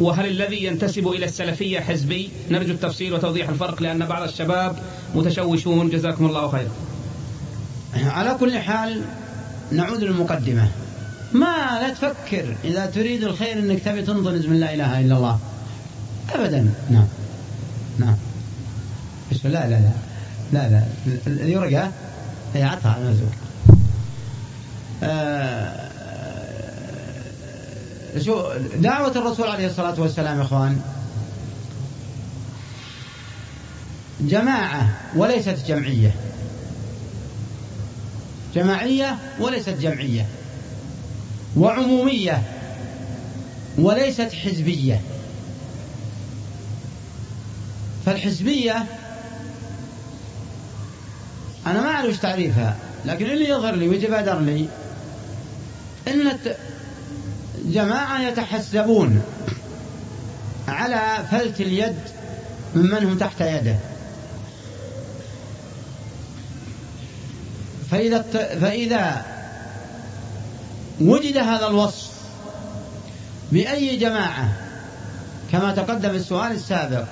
وهل 0.00 0.26
الذي 0.26 0.64
ينتسب 0.64 1.08
إلى 1.08 1.24
السلفية 1.24 1.80
حزبي؟ 1.80 2.30
نرجو 2.50 2.72
التفصيل 2.72 3.14
وتوضيح 3.14 3.48
الفرق 3.48 3.82
لأن 3.82 4.06
بعض 4.06 4.22
الشباب 4.22 4.76
متشوشون. 5.14 5.90
جزاكم 5.90 6.26
الله 6.26 6.48
خيرا. 6.48 6.70
على 7.94 8.36
كل 8.40 8.58
حال 8.58 9.02
نعود 9.72 10.04
للمقدمة. 10.04 10.68
ما 11.32 11.78
لا 11.82 11.90
تفكر 11.90 12.56
إذا 12.64 12.86
تريد 12.86 13.24
الخير 13.24 13.58
أنك 13.58 13.82
تبي 13.82 14.02
تنضنز 14.02 14.46
من 14.46 14.60
لا 14.60 14.74
إله 14.74 15.00
إلا 15.00 15.16
الله. 15.16 15.38
أبدا. 16.34 16.68
نعم. 16.90 17.06
نعم. 17.98 18.16
الله 19.44 19.68
لا 19.68 19.68
لا 19.68 19.80
لا. 20.52 20.68
لا 20.70 20.82
الورقة 21.26 21.92
هي 22.54 22.62
عطها 22.62 22.92
على 22.92 23.14
آه 25.02 25.85
دعوة 28.76 29.10
الرسول 29.16 29.48
عليه 29.48 29.66
الصلاة 29.66 30.00
والسلام 30.00 30.38
يا 30.38 30.42
إخوان. 30.42 30.80
جماعة 34.20 34.88
وليست 35.16 35.58
جمعية. 35.66 36.14
جماعية 38.54 39.18
وليست 39.40 39.70
جمعية. 39.70 40.26
وعمومية 41.56 42.42
وليست 43.78 44.32
حزبية. 44.32 45.00
فالحزبية 48.06 48.84
أنا 51.66 51.80
ما 51.80 51.90
أعرف 51.90 52.22
تعريفها 52.22 52.76
لكن 53.04 53.26
اللي 53.26 53.48
يظهر 53.48 53.74
لي 53.74 53.88
ويتبادر 53.88 54.38
لي 54.40 54.68
أن 56.08 56.38
جماعة 57.66 58.28
يتحسبون 58.28 59.22
على 60.68 61.24
فلت 61.30 61.60
اليد 61.60 61.96
ممن 62.74 63.04
هم 63.04 63.18
تحت 63.18 63.40
يده. 63.40 63.76
فإذا 67.90 68.22
فإذا 68.60 69.24
وجد 71.00 71.36
هذا 71.36 71.66
الوصف 71.66 72.10
بأي 73.52 73.96
جماعة 73.96 74.52
كما 75.52 75.72
تقدم 75.72 76.10
السؤال 76.10 76.52
السابق 76.52 77.06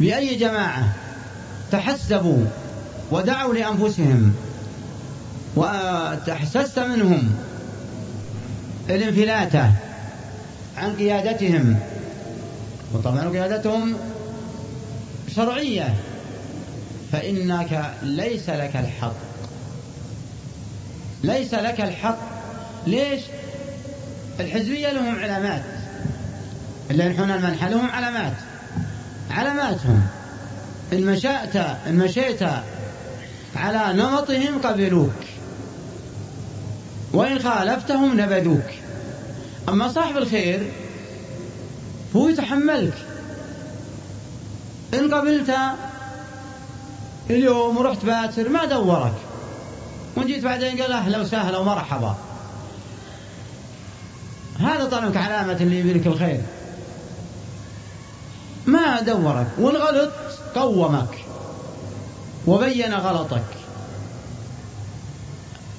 بأي 0.00 0.34
جماعة 0.34 0.92
تحسبوا 1.72 2.44
ودعوا 3.10 3.54
لأنفسهم 3.54 4.34
وتحسست 5.56 6.78
منهم 6.78 7.34
الانفلات 8.96 9.54
عن 10.76 10.96
قيادتهم. 10.98 11.78
وطبعا 12.92 13.28
قيادتهم 13.28 13.96
شرعية. 15.36 15.94
فإنك 17.12 17.94
ليس 18.02 18.50
لك 18.50 18.76
الحق. 18.76 19.14
ليس 21.24 21.54
لك 21.54 21.80
الحق. 21.80 22.18
ليش؟ 22.86 23.20
الحزبية 24.40 24.92
لهم 24.92 25.18
علامات. 25.18 25.62
اللي 26.90 27.06
ينحون 27.06 27.30
المنحى 27.30 27.70
لهم 27.70 27.90
علامات. 27.90 28.32
علاماتهم. 29.30 30.06
إن 30.92 31.06
مشأت 31.06 31.56
إن 31.56 31.96
مشيت 31.96 32.42
على 33.56 34.02
نمطهم 34.02 34.58
قبلوك. 34.62 35.12
وإن 37.12 37.38
خالفتهم 37.38 38.20
نبذوك. 38.20 38.79
أما 39.70 39.88
صاحب 39.88 40.16
الخير 40.16 40.72
هو 42.16 42.28
يتحملك. 42.28 42.94
إن 44.94 45.14
قبلت 45.14 45.56
اليوم 47.30 47.76
ورحت 47.76 48.04
باتر 48.04 48.48
ما 48.48 48.64
دورك. 48.64 49.14
وإن 50.16 50.26
جيت 50.26 50.44
بعدين 50.44 50.82
قال 50.82 50.92
أهلا 50.92 51.20
وسهلا 51.20 51.58
ومرحبا. 51.58 52.16
هذا 54.60 54.84
طلبك 54.84 55.16
علامة 55.16 55.56
اللي 55.60 55.80
يبي 55.80 55.92
لك 55.92 56.06
الخير. 56.06 56.40
ما 58.66 59.00
دورك. 59.00 59.46
وإن 59.58 59.76
غلط 59.76 60.12
قومك 60.54 61.18
وبين 62.46 62.94
غلطك. 62.94 63.44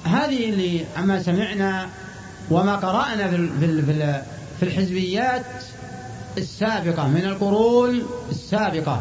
هذه 0.04 0.50
اللي 0.50 0.84
عما 0.96 1.22
سمعنا 1.22 1.88
وما 2.52 2.76
قرأنا 2.76 3.28
في 3.28 3.82
في 4.60 4.62
الحزبيات 4.62 5.44
السابقة 6.38 7.08
من 7.08 7.24
القرون 7.24 8.02
السابقة 8.30 9.00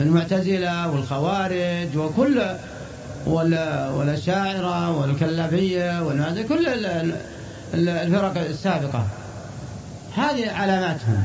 المعتزلة 0.00 0.90
والخوارج 0.90 1.96
وكل 1.96 2.42
والأشاعرة 3.26 4.98
والكلابية 4.98 6.02
كل 6.42 6.68
الفرق 7.74 8.38
السابقة. 8.40 9.06
هذه 10.16 10.50
علاماتهم. 10.50 11.22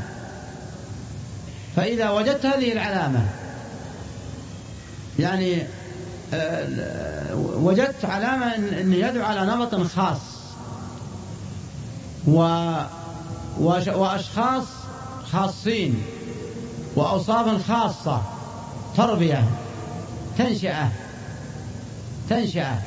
فإذا 1.75 2.09
وجدت 2.09 2.45
هذه 2.45 2.73
العلامة 2.73 3.25
يعني 5.19 5.63
آه، 6.33 7.35
وجدت 7.35 8.05
علامة 8.05 8.55
أن 8.55 8.93
يدعو 8.93 9.25
على 9.25 9.45
نمط 9.45 9.75
خاص 9.75 10.34
و 12.27 12.37
وأشخاص 13.59 14.63
خاصين 15.31 16.03
وأوصاف 16.95 17.67
خاصة 17.67 18.21
تربية 18.97 19.43
تنشئة 20.37 20.91
تنشئة. 22.29 22.81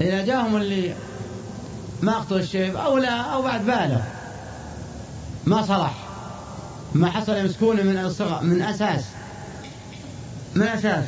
إذا 0.00 0.24
جاهم 0.24 0.56
اللي 0.56 0.94
ما 2.02 2.18
أخطوا 2.18 2.38
الشيب 2.38 2.76
أو 2.76 2.98
لا 2.98 3.20
أو 3.20 3.42
بعد 3.42 3.66
بالغ 3.66 4.00
ما 5.46 5.62
صلح 5.62 5.94
ما 6.94 7.10
حصل 7.10 7.36
يمسكونه 7.36 7.82
من 7.82 7.98
الصغر 7.98 8.42
من 8.42 8.62
أساس 8.62 9.04
من 10.54 10.62
أساس. 10.62 11.04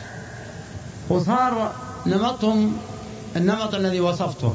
وصار 1.08 1.72
نمطهم 2.06 2.76
النمط 3.36 3.74
الذي 3.74 4.00
وصفته. 4.00 4.54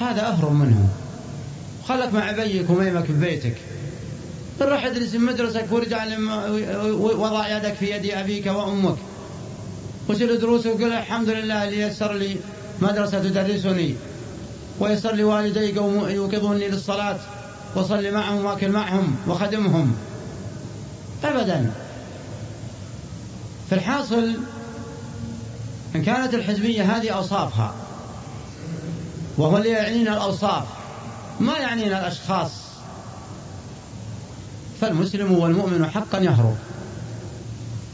هذا 0.00 0.28
أهرب 0.28 0.52
منهم. 0.52 0.88
خلك 1.88 2.14
مع 2.14 2.30
أبيك 2.30 2.70
وميمك 2.70 3.04
في 3.04 3.12
بيتك. 3.12 3.54
روح 4.60 4.84
ادرس 4.84 5.14
مدرسك 5.14 5.66
وارجع 5.70 6.06
وضع 6.98 7.56
يدك 7.56 7.74
في 7.74 7.90
يد 7.90 8.10
أبيك 8.10 8.46
وأمك. 8.46 8.96
وسل 10.08 10.38
دروس 10.38 10.66
وقل 10.66 10.92
الحمد 10.92 11.28
لله 11.28 11.64
اللي 11.64 11.80
يسر 11.80 12.12
لي 12.12 12.36
مدرسة 12.80 13.18
تدرسني. 13.18 13.94
ويسر 14.80 15.14
لي 15.14 15.24
والدي 15.24 15.74
يوقظوني 16.14 16.68
للصلاة. 16.68 17.18
وصلي 17.76 18.10
معهم 18.10 18.44
وأكل 18.44 18.68
معهم 18.68 19.16
وخدمهم 19.28 19.96
أبدا. 21.24 21.72
في 23.68 23.74
الحاصل 23.74 24.36
إن 25.94 26.02
كانت 26.02 26.34
الحزبية 26.34 26.82
هذه 26.82 27.10
أوصافها 27.10 27.74
وهو 29.38 29.56
اللي 29.56 29.68
يعنينا 29.68 30.12
الأوصاف. 30.12 30.64
ما 31.40 31.58
يعنينا 31.58 32.00
الأشخاص. 32.00 32.50
فالمسلم 34.80 35.32
والمؤمن 35.32 35.90
حقا 35.90 36.18
يهرب 36.18 36.56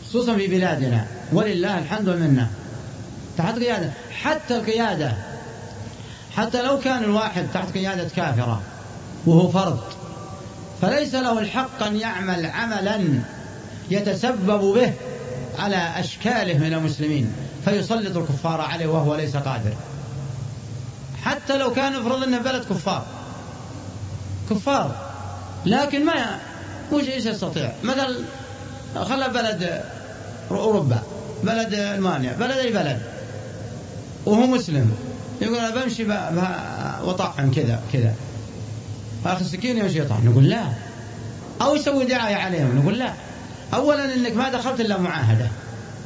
خصوصا 0.08 0.36
في 0.36 0.46
بلادنا. 0.46 1.06
ولله 1.32 1.78
الحمد 1.78 2.08
والمنة 2.08 2.50
تحت 3.38 3.58
قيادة. 3.58 3.90
حتى 4.22 4.56
القيادة 4.56 5.16
حتى 6.36 6.62
لو 6.62 6.78
كان 6.78 7.04
الواحد 7.04 7.46
تحت 7.54 7.74
قيادة 7.74 8.08
كافرة 8.08 8.60
وهو 9.26 9.48
فرد 9.48 9.80
فليس 10.82 11.14
له 11.14 11.38
الحق 11.38 11.82
أن 11.82 11.96
يعمل 11.96 12.46
عملا 12.46 13.00
يتسبب 13.90 14.74
به 14.74 14.92
على 15.58 15.92
أشكاله 15.96 16.58
من 16.58 16.72
المسلمين. 16.72 17.32
فيسلط 17.64 18.16
الكفار 18.16 18.60
عليه 18.60 18.86
وهو 18.86 19.14
ليس 19.14 19.36
قادر. 19.36 19.74
حتى 21.24 21.58
لو 21.58 21.72
كان 21.72 21.94
افرض 21.94 22.22
إنه 22.22 22.38
بلد 22.38 22.64
كفار. 22.64 23.06
كفار. 24.54 24.96
لكن 25.66 26.04
ما 26.04 26.38
وش 26.92 27.08
إيش 27.08 27.26
يستطيع؟ 27.26 27.72
مثلا 27.82 28.16
خلى 28.94 29.28
بلد 29.28 29.82
أوروبا 30.50 31.02
بلد 31.42 31.74
ألمانيا 31.74 32.32
بلد 32.32 32.58
أي 32.58 32.72
بلد. 32.72 33.02
وهو 34.26 34.46
مسلم. 34.46 34.96
يقول 35.40 35.58
أنا 35.58 35.70
بمشي 35.70 36.04
وطعم 37.04 37.50
كذا 37.50 37.80
كذا. 37.92 38.14
اخذ 39.26 39.44
سكين 39.44 39.78
يمشي 39.78 39.98
يطعم 39.98 40.28
نقول 40.28 40.48
لا. 40.48 40.64
أو 41.62 41.74
يسوي 41.74 42.04
دعاية 42.04 42.36
عليهم 42.36 42.78
نقول 42.78 42.98
لا. 42.98 43.12
اولا 43.74 44.14
إنك 44.14 44.32
ما 44.32 44.48
دخلت 44.48 44.80
إلا 44.80 44.98
معاهدة. 44.98 45.48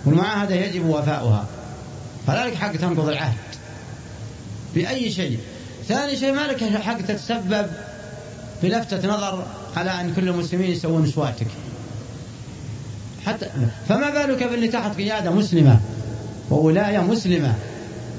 والمعاهدة 0.04 0.54
يجب 0.54 0.86
وفاؤها. 0.86 1.46
فلا 2.26 2.46
لك 2.46 2.54
حق 2.54 2.72
تنقض 2.72 3.08
العهد. 3.08 3.34
بأي 4.74 5.10
شيء. 5.10 5.38
ثاني 5.88 6.16
شيء 6.16 6.32
ما 6.32 6.40
لك 6.40 6.64
حق 6.64 7.00
تتسبب 7.00 7.66
في 8.60 8.68
لفتة 8.68 9.08
نظر 9.08 9.44
على 9.76 9.90
أن 9.90 10.14
كل 10.14 10.28
المسلمين 10.28 10.70
يسوون 10.70 11.06
سواتك 11.06 11.46
حتى 13.26 13.46
فما 13.88 14.10
بالك 14.10 14.42
باللي 14.42 14.68
تحت 14.68 14.96
قيادة 14.96 15.30
مسلمة؟ 15.30 15.80
وولاية 16.50 16.98
مسلمة. 16.98 17.54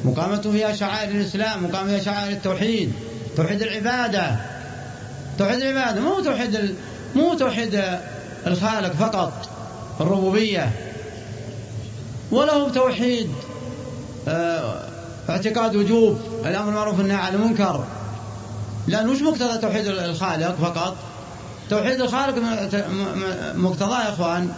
مقامته 0.05 0.51
فيها 0.51 0.73
شعائر 0.73 1.11
الإسلام 1.11 1.63
مقام 1.63 1.87
فيها 1.87 1.99
شعائر 1.99 2.31
التوحيد. 2.31 2.93
توحيد 3.37 3.61
العبادة. 3.61 4.35
توحيد 5.39 5.61
العبادة. 5.61 6.01
مو 6.01 6.19
توحيد 6.19 6.55
ال... 6.55 6.73
مو 7.15 7.33
توحيد 7.33 7.81
الخالق 8.47 8.93
فقط 8.93 9.49
الربوبية. 10.01 10.71
وله 12.31 12.69
توحيد 12.69 13.29
آه 14.27 14.83
اعتقاد 15.29 15.75
وجوب. 15.75 16.19
الأمر 16.45 16.65
بالمعروف 16.65 16.99
والنهي 16.99 17.17
عن 17.17 17.35
المنكر. 17.35 17.83
لأن 18.87 19.09
وش 19.09 19.21
مقتضى 19.21 19.57
توحيد 19.57 19.87
الخالق 19.87 20.55
فقط؟ 20.61 20.95
توحيد 21.69 22.01
الخالق 22.01 22.35
مقتضاه 23.55 24.03
يا 24.03 24.09
إخوان. 24.09 24.51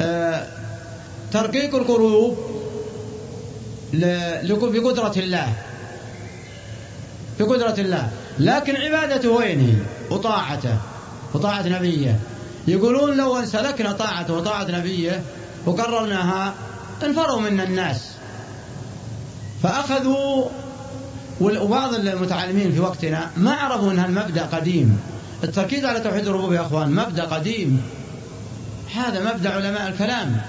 آه، 0.00 0.46
ترقيق 1.32 1.74
القلوب 1.74 2.36
بقدرة 4.72 5.12
الله. 5.16 5.52
بقدرة 7.40 7.74
الله. 7.78 8.10
لكن 8.38 8.76
عبادته 8.76 9.28
وين 9.28 9.60
هي 9.60 9.74
وطاعته. 10.10 10.76
وطاعة 11.34 11.68
نبيه. 11.68 12.18
يقولون 12.68 13.16
لو 13.16 13.38
أن 13.38 13.46
سلكنا 13.46 13.92
طاعته 13.92 14.34
وطاعة 14.34 14.66
نبيه 14.70 15.22
وقررناها 15.66 16.54
انفروا 17.04 17.40
منا 17.40 17.62
الناس. 17.62 18.10
فأخذوا 19.62 20.48
وبعض 21.40 21.94
المتعلمين 21.94 22.72
في 22.72 22.80
وقتنا 22.80 23.30
ما 23.36 23.52
عرفوا 23.52 23.92
أن 23.92 23.98
المبدأ 23.98 24.42
قديم. 24.42 24.98
التركيز 25.44 25.84
على 25.84 26.00
توحيد 26.00 26.26
الربوبية 26.26 26.56
يا 26.56 26.66
أخوان 26.66 26.92
مبدأ 26.92 27.24
قديم. 27.24 27.82
هذا 28.94 29.34
مبدأ 29.34 29.50
علماء 29.50 29.88
الكلام. 29.88 30.40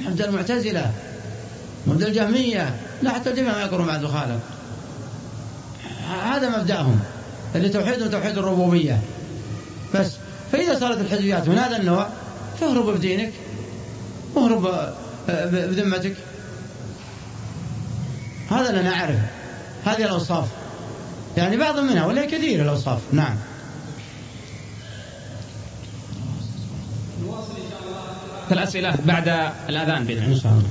مبدأ 0.00 0.28
المعتزلة 0.28 0.90
مبدأ 1.86 2.08
الجهمية. 2.08 2.74
لا 3.02 3.10
حتى 3.10 3.30
الجهمية 3.30 3.52
ما 3.52 3.60
يقرون 3.60 3.86
بعد 3.86 4.04
الخالق 4.04 4.40
هذا 6.24 6.58
مبدأهم 6.58 7.00
اللي 7.54 7.68
توحيد 7.68 8.10
توحيد 8.10 8.38
الربوبية. 8.38 9.00
بس 9.94 10.12
فإذا 10.52 10.78
صارت 10.78 11.00
الحزبيات 11.00 11.48
من 11.48 11.58
هذا 11.58 11.76
النوع 11.76 12.08
فاهرب 12.60 12.90
بدينك 12.96 13.32
واهرب 14.34 14.66
آه، 15.28 15.46
بذمتك 15.46 16.14
هذا 18.50 18.72
لا 18.72 18.82
نعرف 18.82 19.18
هذه 19.84 20.02
الأوصاف. 20.02 20.44
يعني 21.36 21.56
بعض 21.56 21.78
منها 21.78 22.06
ولا 22.06 22.26
كثير 22.26 22.62
الأوصاف. 22.62 22.98
نعم. 23.12 23.36
الأسئلة 28.52 28.94
بعد 29.04 29.28
الأذان 29.68 30.04
بإذن 30.04 30.22
إن 30.22 30.36
شاء 30.36 30.52
الله. 30.52 30.68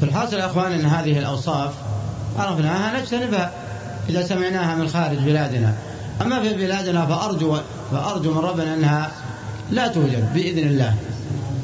في 0.00 0.06
الحاصل 0.06 0.36
يا 0.36 0.46
أخوان 0.46 0.72
أن 0.72 0.86
هذه 0.86 1.18
الأوصاف 1.18 1.72
عرفناها 2.38 3.00
نجتنبها 3.00 3.52
إذا 4.08 4.26
سمعناها 4.26 4.74
من 4.74 4.88
خارج 4.88 5.18
بلادنا. 5.18 5.74
أما 6.22 6.42
في 6.42 6.54
بلادنا 6.54 7.06
فأرجو 7.06 7.56
فأرجو 7.90 8.34
من 8.34 8.38
ربنا 8.38 8.74
أنها 8.74 9.10
لا 9.70 9.88
توجد 9.88 10.34
بإذن 10.34 10.68
الله. 10.68 10.94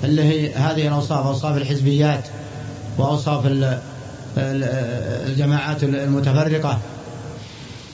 اللي 0.04 0.22
هي 0.22 0.54
هذه 0.54 0.88
الأوصاف 0.88 1.26
أوصاف 1.26 1.56
الحزبيات 1.56 2.28
وأوصاف 2.98 3.46
الجماعات 4.36 5.82
المتفرقة. 5.82 6.78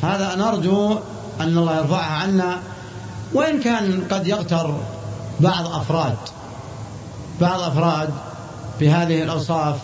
هذا 0.03 0.35
نرجو 0.35 0.99
أن 1.41 1.59
الله 1.59 1.79
يرفعها 1.79 2.23
عنا 2.23 2.59
وإن 3.35 3.61
كان 3.61 4.03
قد 4.11 4.27
يغتر 4.27 4.81
بعض 5.41 5.67
أفراد 5.67 6.17
بعض 7.41 7.61
أفراد 7.61 8.11
بهذه 8.81 9.23
الأوصاف 9.23 9.77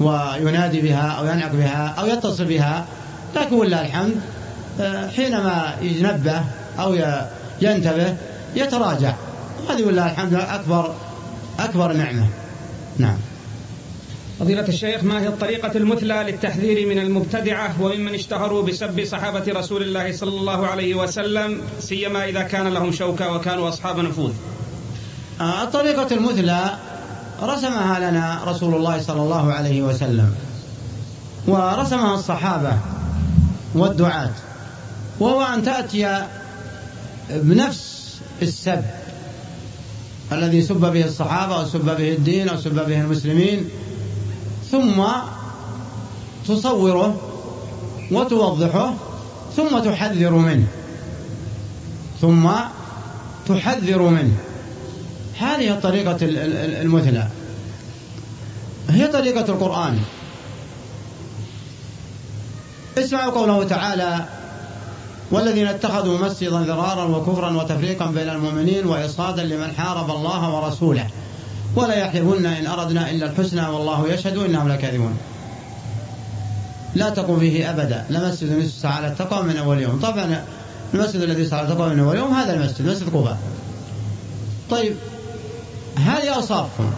وينادي 0.00 0.80
بها 0.80 1.10
أو 1.10 1.26
ينعق 1.26 1.52
بها 1.52 1.94
أو 1.98 2.06
يتصل 2.06 2.44
بها 2.44 2.84
لكن 3.36 3.54
ولله 3.54 3.80
الحمد 3.80 4.20
حينما 5.16 5.74
ينبه 5.82 6.40
أو 6.78 6.96
ينتبه 7.60 8.16
يتراجع. 8.56 9.14
هذه 9.70 9.84
والله 9.84 10.06
الحمد 10.06 10.34
أكبر 10.34 10.94
أكبر 11.58 11.92
نعمة. 11.92 12.26
نعم. 12.98 13.16
فضيلة 14.40 14.68
الشيخ 14.68 15.04
ما 15.04 15.20
هي 15.20 15.28
الطريقة 15.28 15.76
المثلى 15.76 16.24
للتحذير 16.26 16.88
من 16.88 16.98
المبتدعة 16.98 17.82
وممن 17.82 18.14
اشتهروا 18.14 18.62
بسب 18.62 19.04
صحابة 19.04 19.44
رسول 19.48 19.82
الله 19.82 20.12
صلى 20.12 20.30
الله 20.30 20.66
عليه 20.66 20.94
وسلم 20.94 21.60
سيما 21.80 22.24
إذا 22.24 22.42
كان 22.42 22.68
لهم 22.68 22.92
شوكة 22.92 23.32
وكانوا 23.32 23.68
أصحاب 23.68 23.98
نفوذ؟ 23.98 24.32
آه، 25.40 25.62
الطريقة 25.62 26.14
المثلى 26.14 26.78
رسمها 27.42 28.10
لنا 28.10 28.40
رسول 28.46 28.74
الله 28.74 29.00
صلى 29.00 29.22
الله 29.22 29.52
عليه 29.52 29.82
وسلم 29.82 30.34
ورسمها 31.46 32.14
الصحابة 32.14 32.78
والدعاة 33.74 34.30
وهو 35.20 35.42
أن 35.42 35.62
تأتي 35.62 36.26
بنفس 37.30 38.16
السب 38.42 38.84
الذي 40.32 40.62
سب 40.62 40.80
به 40.80 41.04
الصحابة 41.04 41.60
أو 41.60 41.66
سب 41.66 41.84
به 41.84 42.12
الدين 42.12 42.48
أو 42.48 42.56
سب 42.56 42.74
به 42.74 43.00
المسلمين 43.00 43.68
ثم 44.70 45.02
تصوره 46.48 47.16
وتوضحه 48.12 48.94
ثم 49.56 49.78
تحذر 49.78 50.30
منه. 50.30 50.66
ثم 52.20 52.50
تحذر 53.48 54.02
منه. 54.02 54.36
هذه 55.38 55.70
الطريقة 55.70 56.16
المثلى. 56.82 57.28
هي 58.88 59.06
طريقة 59.06 59.44
القرآن. 59.48 59.98
اسمعوا 62.98 63.32
قوله 63.32 63.64
تعالى 63.64 64.24
والذين 65.30 65.66
اتخذوا 65.66 66.18
مسجدا 66.18 66.62
ضرارا 66.62 67.04
وكفرا 67.04 67.56
وتفريقا 67.56 68.06
بين 68.06 68.28
المؤمنين 68.28 68.86
وإصادا 68.86 69.42
لمن 69.42 69.72
حارب 69.78 70.10
الله 70.10 70.54
ورسوله. 70.54 71.06
ولا 71.76 71.94
يحلفن 71.94 72.46
إن 72.46 72.66
أردنا 72.66 73.10
إلا 73.10 73.26
الحسنى 73.26 73.68
والله 73.68 74.08
يشهد 74.08 74.38
إنهم 74.38 74.68
لكاذبون. 74.68 75.16
لا 76.94 77.10
تقم 77.10 77.38
فيه 77.38 77.70
أبدا. 77.70 78.06
لمسجد 78.10 78.58
نصف 78.58 78.86
على 78.86 79.08
التقوى 79.08 79.42
من 79.42 79.56
أول 79.56 79.80
يوم. 79.80 80.00
طبعا 80.00 80.44
المسجد 80.94 81.22
الذي 81.22 81.54
على 81.54 81.68
التقوى 81.68 81.94
من 81.94 82.00
أول 82.00 82.16
يوم 82.16 82.34
هذا 82.34 82.54
المسجد 82.54 82.88
مسجد 82.88 83.08
قباء. 83.08 83.38
طيب 84.70 84.96
هذه 85.96 86.28
أوصافهم. 86.34 86.92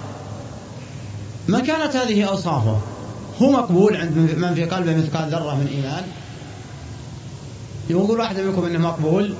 ما 1.48 1.60
كانت 1.60 1.96
هذه 1.96 2.24
أوصافه 2.24 2.80
هو 3.42 3.50
مقبول 3.50 3.96
عند 3.96 4.16
من 4.16 4.54
في 4.54 4.64
قلبه 4.64 4.96
مثقال 4.96 5.30
ذرة 5.30 5.54
من 5.54 5.66
إيمان. 5.66 6.02
يقول 7.90 8.20
واحد 8.20 8.40
منكم 8.40 8.64
إنه 8.64 8.78
مقبول. 8.78 9.34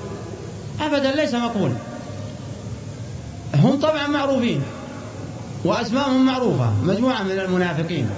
ابدا 0.81 1.11
ليس 1.11 1.33
مقبول. 1.33 1.71
هم 3.55 3.79
طبعا 3.79 4.07
معروفين. 4.07 4.61
واسمائهم 5.65 6.25
معروفة. 6.25 6.73
مجموعة 6.83 7.23
من 7.23 7.39
المنافقين. 7.39 8.09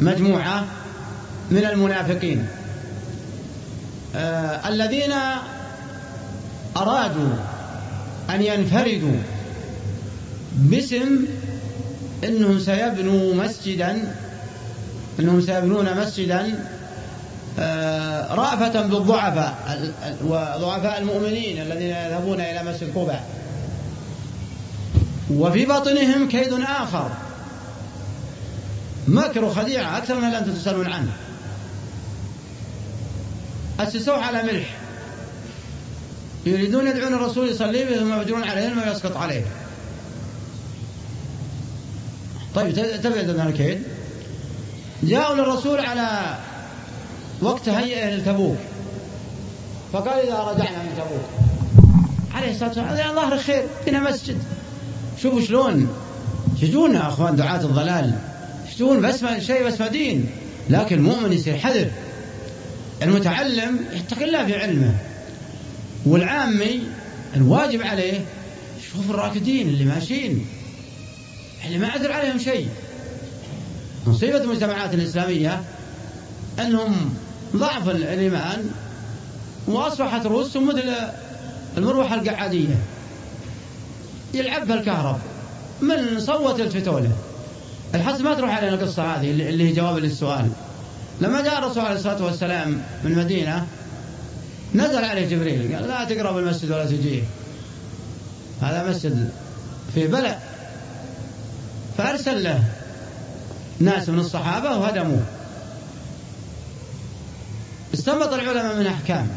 مجموعة 0.00 0.64
من 1.50 1.64
المنافقين. 1.64 2.46
آه 4.16 4.68
الذين 4.68 5.12
أرادوا 6.76 7.30
أن 8.30 8.42
ينفردوا 8.42 9.16
باسم 10.52 11.26
إنهم 12.24 12.58
سيبنوا 12.58 13.34
مسجدا 13.34 14.14
إنهم 15.20 15.40
سيبنون 15.40 16.00
مسجدا 16.00 16.64
آه، 17.60 18.34
رأفة 18.34 18.82
بالضعفاء 18.82 19.54
وضعفاء 20.24 20.98
المؤمنين 20.98 21.62
الذين 21.62 21.90
يذهبون 21.90 22.40
إلى 22.40 22.62
مسجد 22.70 22.94
قباء. 22.94 23.24
وفي 25.30 25.66
باطنهم 25.66 26.28
كيد 26.28 26.52
آخر. 26.52 27.10
مكر 29.08 29.44
وخديعة 29.44 29.98
أكثر 29.98 30.14
من 30.14 30.24
اللي 30.24 30.38
أنتم 30.38 30.52
تسألون 30.52 30.92
عنه. 30.92 31.12
أسسوه 33.80 34.24
على 34.24 34.42
ملح. 34.42 34.76
يريدون 36.46 36.86
يدعون 36.86 37.14
الرسول 37.14 37.48
يصلي 37.48 37.84
به 37.84 37.96
ثم 37.96 38.20
يفجرون 38.20 38.44
عليه 38.44 38.68
ثم 38.68 38.90
يسقط 38.90 39.16
عليه. 39.16 39.44
طيب 42.54 42.74
تبعد 43.02 43.30
هذا 43.30 43.48
الكيد. 43.48 43.82
جاءوا 45.02 45.36
للرسول 45.36 45.80
على 45.80 46.38
وقت 47.40 47.68
هيئة 47.68 48.16
لتبوك 48.16 48.58
فقال 49.92 50.18
إذا 50.18 50.38
رجعنا 50.38 50.82
من 50.82 50.92
تبوك. 50.96 51.48
عليه 52.34 52.50
الصلاة 52.50 52.68
والسلام 52.68 53.14
ظهر 53.14 53.38
خير 53.38 53.66
هنا 53.86 54.10
مسجد. 54.10 54.38
شوفوا 55.22 55.40
شلون. 55.40 55.88
يا 56.94 57.08
أخوان 57.08 57.36
دعاة 57.36 57.60
الضلال. 57.60 58.14
يشتون 58.68 59.00
بس 59.00 59.24
شيء 59.38 59.66
بس 59.66 59.82
دين. 59.82 60.26
لكن 60.70 60.96
المؤمن 60.96 61.32
يصير 61.32 61.56
حذر. 61.56 61.90
المتعلم 63.02 63.86
يتقي 63.92 64.24
الله 64.24 64.46
في 64.46 64.56
علمه. 64.56 64.94
والعامي 66.06 66.80
الواجب 67.36 67.82
عليه 67.82 68.24
شوف 68.92 69.10
الراكدين 69.10 69.68
اللي 69.68 69.84
ماشيين. 69.84 70.46
اللي 71.66 71.78
ما 71.78 71.88
عذر 71.88 72.12
عليهم 72.12 72.38
شيء. 72.38 72.68
مصيبة 74.06 74.36
المجتمعات 74.36 74.94
الإسلامية 74.94 75.60
أنهم 76.60 77.14
ضعف 77.56 77.88
الإيمان 77.88 78.70
وأصبحت 79.66 80.26
رؤوسهم 80.26 80.68
مثل 80.68 80.94
المروحة 81.76 82.14
القعادية. 82.14 82.76
يلعب 84.34 84.70
الكهرب. 84.70 85.18
من 85.80 86.20
صوت 86.20 86.60
الفتولة. 86.60 87.10
الحس 87.94 88.20
ما 88.20 88.34
تروح 88.34 88.56
علينا 88.56 88.74
القصة 88.74 89.02
هذه 89.02 89.30
اللي 89.30 89.68
هي 89.68 89.72
جواب 89.72 89.98
للسؤال. 89.98 90.50
لما 91.20 91.40
جاء 91.40 91.58
الرسول 91.58 91.84
عليه 91.84 91.96
الصلاة 91.96 92.24
والسلام 92.24 92.82
من 93.04 93.12
المدينة 93.12 93.66
نزل 94.74 95.04
عليه 95.04 95.28
جبريل 95.28 95.74
قال 95.74 95.88
لا 95.88 96.04
تقرب 96.04 96.38
المسجد 96.38 96.70
ولا 96.70 96.86
تجيه 96.86 97.22
هذا 98.62 98.90
مسجد 98.90 99.30
في 99.94 100.06
بلع. 100.06 100.38
فأرسل 101.98 102.44
له 102.44 102.64
ناس 103.80 104.08
من 104.08 104.18
الصحابة 104.18 104.76
وهدموه. 104.76 105.22
استنبط 107.94 108.32
العلماء 108.32 108.76
من 108.76 108.86
أحكام. 108.86 109.28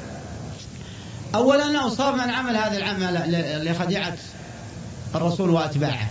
أولا 1.36 1.80
أوصاف 1.80 2.16
من 2.16 2.30
عمل 2.30 2.58
هذا 2.58 2.78
العمل 2.78 3.66
لخديعة 3.66 4.18
الرسول 5.16 5.50
وأتباعه. 5.50 6.10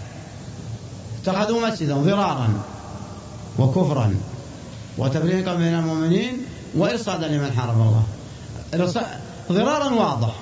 اتخذوا 1.22 1.68
مسجدا 1.68 1.94
ضرارا 1.94 2.48
وكفرا 3.58 4.14
وتفريقا 4.98 5.54
بين 5.54 5.74
المؤمنين 5.74 6.36
وإرصادا 6.76 7.28
لمن 7.28 7.52
حارب 7.52 7.74
الله. 7.74 8.04
ضرارا 9.52 9.90
واضح 9.94 10.34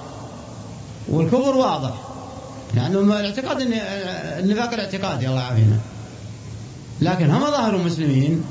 والكفر 1.09 1.57
واضح 1.57 1.95
لأنه 2.75 3.15
يعني 3.15 3.29
الاعتقاد 3.29 3.61
النفاق 4.41 4.73
الاعتقادي 4.73 5.29
الله 5.29 5.41
يعافينا. 5.41 5.79
لكن 7.01 7.31
هم 7.31 7.41
ظاهر 7.41 7.77
المسلمين 7.77 8.45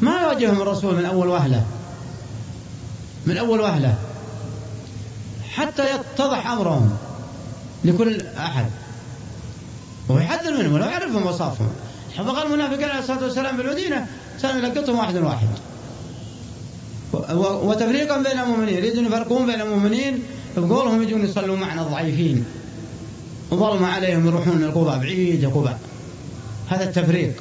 ما 0.00 0.20
يواجههم 0.20 0.62
الرسول 0.62 0.94
من 0.94 1.04
أول 1.04 1.28
وهلة. 1.28 1.64
من 3.26 3.36
أول 3.36 3.60
وهلة. 3.60 3.94
حتى 5.54 5.82
يتضح 5.94 6.46
أمرهم 6.46 6.96
لكل 7.84 8.26
أحد. 8.26 8.66
ويحذر 10.08 10.58
منهم 10.58 10.72
ولو 10.72 10.84
يعرفهم 10.84 11.26
وصافهم. 11.26 11.68
حفظ 12.16 12.38
المنافقين 12.38 12.88
عليه 12.88 12.98
الصلاة 12.98 13.22
والسلام 13.22 13.56
بالمدينة 13.56 14.06
كانوا 14.42 14.62
يلقطهم 14.62 14.98
واحد. 14.98 15.16
واحد 15.16 15.48
وتفريقا 17.62 18.16
بين 18.16 18.40
المؤمنين 18.40 18.74
يريدون 18.74 19.06
يفرقون 19.06 19.46
بين 19.46 19.60
المؤمنين 19.60 20.22
بقولهم 20.56 21.02
يجون 21.02 21.24
يصلوا 21.24 21.56
معنا 21.56 21.82
الضعيفين. 21.82 22.44
وظلم 23.50 23.84
عليهم 23.84 24.26
يروحون 24.26 24.64
القبى 24.64 24.98
بعيد 24.98 25.44
القبى 25.44 25.74
هذا 26.68 26.84
التفريق. 26.84 27.32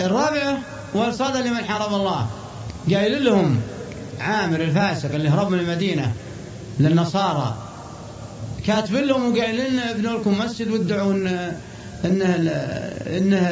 الرابعة 0.00 0.58
وإرصادا 0.94 1.40
لمن 1.40 1.64
حرم 1.64 1.94
الله. 1.94 2.26
قايل 2.92 3.24
لهم 3.24 3.60
عامر 4.20 4.60
الفاسق 4.60 5.14
اللي 5.14 5.28
هرب 5.28 5.50
من 5.50 5.58
المدينة 5.58 6.12
للنصارى 6.80 7.56
كاتب 8.66 8.94
لهم 8.94 9.32
وقايل 9.32 9.70
لنا 9.70 9.90
ابنوا 9.90 10.18
لكم 10.18 10.38
مسجد 10.38 10.70
وادعوا 10.70 11.12
انه 11.12 11.58
انه 12.04 12.36
انه 13.06 13.50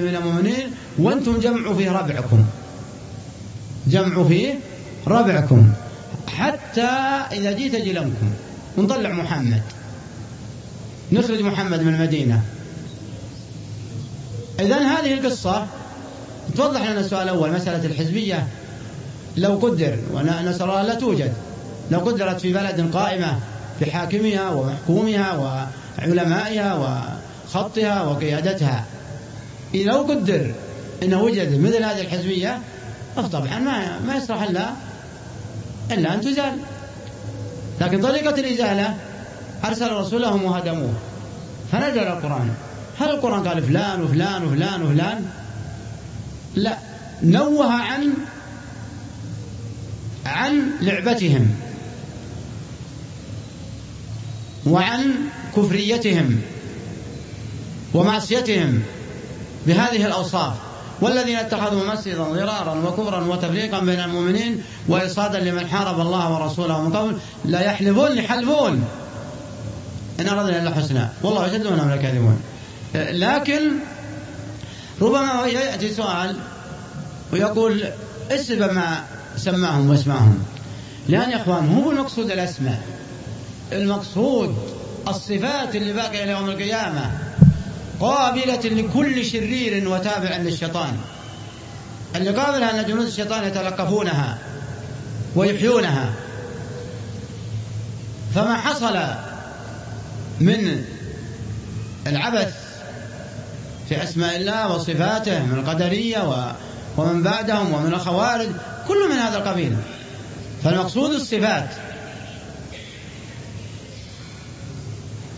من 0.00 0.14
المؤمنين 0.14 0.70
وأنتم 0.98 1.38
جمعوا 1.40 1.74
فيه 1.74 1.92
ربعكم. 1.92 2.44
جمعوا 3.86 4.28
فيه 4.28 4.54
ربعكم. 5.06 5.72
حتى 6.26 6.90
إذا 7.32 7.52
جيت 7.52 7.76
جلمكم. 7.76 8.30
ونطلع 8.76 9.12
محمد. 9.12 9.62
نخرج 11.12 11.42
محمد 11.42 11.82
من 11.82 11.94
المدينة. 11.94 12.42
اذا 14.60 14.78
هذه 14.78 15.14
القصة 15.14 15.66
توضح 16.56 16.90
لنا 16.90 17.00
السؤال 17.00 17.22
الأول 17.22 17.52
مسألة 17.52 17.86
الحزبية. 17.86 18.46
لو 19.36 19.54
قدر 19.54 19.98
ونسأل 20.12 20.62
الله 20.62 20.82
لا 20.82 20.94
توجد. 20.94 21.32
لو 21.90 21.98
قدرت 21.98 22.40
في 22.40 22.52
بلد 22.52 22.90
قائمة 23.78 23.90
بحاكمها 23.92 24.50
ومحكومها 24.50 25.66
وعلمائها 25.98 26.74
وخطها 26.74 28.02
وقيادتها. 28.02 28.84
لو 29.74 30.02
قدر 30.02 30.54
أنه 31.02 31.22
وجد 31.22 31.60
مثل 31.60 31.84
هذه 31.84 32.00
الحزبية 32.00 32.58
فطبعا 33.16 33.58
ما 33.58 33.98
ما 34.06 34.16
يصلح 34.16 34.42
إلا 34.42 34.70
إلا 35.90 36.14
أن 36.14 36.20
تزال. 36.20 36.58
لكن 37.80 38.00
طريقة 38.00 38.40
الإزالة 38.40 38.94
أرسل 39.64 39.92
رسولهم 39.92 40.44
وهدموه. 40.44 40.94
فنزل 41.72 41.98
القرآن. 41.98 42.50
هل 43.00 43.10
القرآن 43.10 43.48
قال 43.48 43.62
فلان 43.62 44.02
وفلان 44.02 44.44
وفلان 44.44 44.82
وفلان؟ 44.82 45.24
لا. 46.54 46.78
نوه 47.22 47.72
عن 47.72 48.14
عن 50.26 50.70
لعبتهم. 50.80 51.67
وعن 54.66 55.14
كفريتهم 55.56 56.40
ومعصيتهم 57.94 58.82
بهذه 59.66 60.06
الأوصاف. 60.06 60.52
والذين 61.00 61.36
اتخذوا 61.36 61.92
مسجدا 61.92 62.22
ضرارا 62.22 62.74
وكفرا 62.74 63.24
وتفريقا 63.24 63.78
بين 63.80 64.00
المؤمنين 64.00 64.62
وإصادا 64.88 65.40
لمن 65.40 65.66
حارب 65.66 66.00
الله 66.00 66.32
ورسوله 66.32 66.82
من 66.82 66.96
قبل 66.96 67.16
لا 67.44 67.60
يحلفون 67.60 68.18
يحلفون. 68.18 68.84
إن 70.20 70.28
أردنا 70.28 70.62
إلا 70.62 70.74
حسنا. 70.74 71.12
والله 71.22 71.46
أشد 71.46 71.66
منهم 71.66 71.90
لكاذبون 71.90 72.40
لكن 72.94 73.70
ربما 75.00 75.46
يأتي 75.46 75.94
سؤال 75.94 76.36
ويقول 77.32 77.84
اسب 78.30 78.58
ما 78.58 79.04
سماهم 79.36 79.90
واسمعهم 79.90 80.38
لأن 81.08 81.30
يا 81.30 81.36
إخوان 81.36 81.74
هو 81.74 81.90
المقصود 81.90 82.30
الأسماء. 82.30 82.82
المقصود 83.72 84.56
الصفات 85.08 85.76
اللي 85.76 85.92
باقية 85.92 86.24
إلى 86.24 86.32
يوم 86.32 86.50
القيامة. 86.50 87.18
قابلة 88.00 88.60
لكل 88.64 89.24
شرير 89.24 89.88
وتابع 89.88 90.36
للشيطان. 90.36 90.96
اللي 92.16 92.30
قابلها 92.30 92.80
أن 92.80 92.86
جنود 92.86 93.06
الشيطان 93.06 93.44
يتلقفونها 93.44 94.38
ويحيونها. 95.36 96.14
فما 98.34 98.56
حصل 98.56 98.98
من 100.40 100.84
العبث 102.06 102.54
في 103.88 104.02
أسماء 104.02 104.36
الله 104.36 104.74
وصفاته 104.74 105.42
من 105.42 105.58
القدرية 105.58 106.54
ومن 106.96 107.22
بعدهم 107.22 107.74
ومن 107.74 107.94
الخوارج 107.94 108.48
كل 108.88 109.08
من 109.10 109.16
هذا 109.16 109.38
القبيل. 109.38 109.76
فالمقصود 110.64 111.10
الصفات 111.10 111.68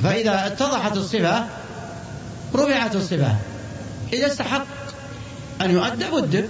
فإذا 0.02 0.46
اتضحت 0.46 0.96
الصفة 0.96 1.46
رفعت 2.54 2.96
الصفة. 2.96 3.36
إذا 4.12 4.26
استحق 4.26 4.66
أن 5.60 5.70
يؤدب 5.70 6.14
أدب. 6.14 6.48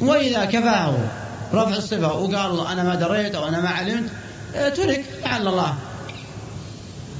وإذا 0.00 0.44
كفاه 0.44 0.94
رفع 1.54 1.76
الصفة 1.76 2.12
وقال 2.12 2.66
أنا 2.66 2.82
ما 2.82 2.94
دريت 2.94 3.34
أو 3.34 3.48
أنا 3.48 3.60
ما 3.60 3.68
علمت 3.68 4.10
آه، 4.54 4.68
ترك 4.68 5.04
لعل 5.24 5.48
الله. 5.48 5.74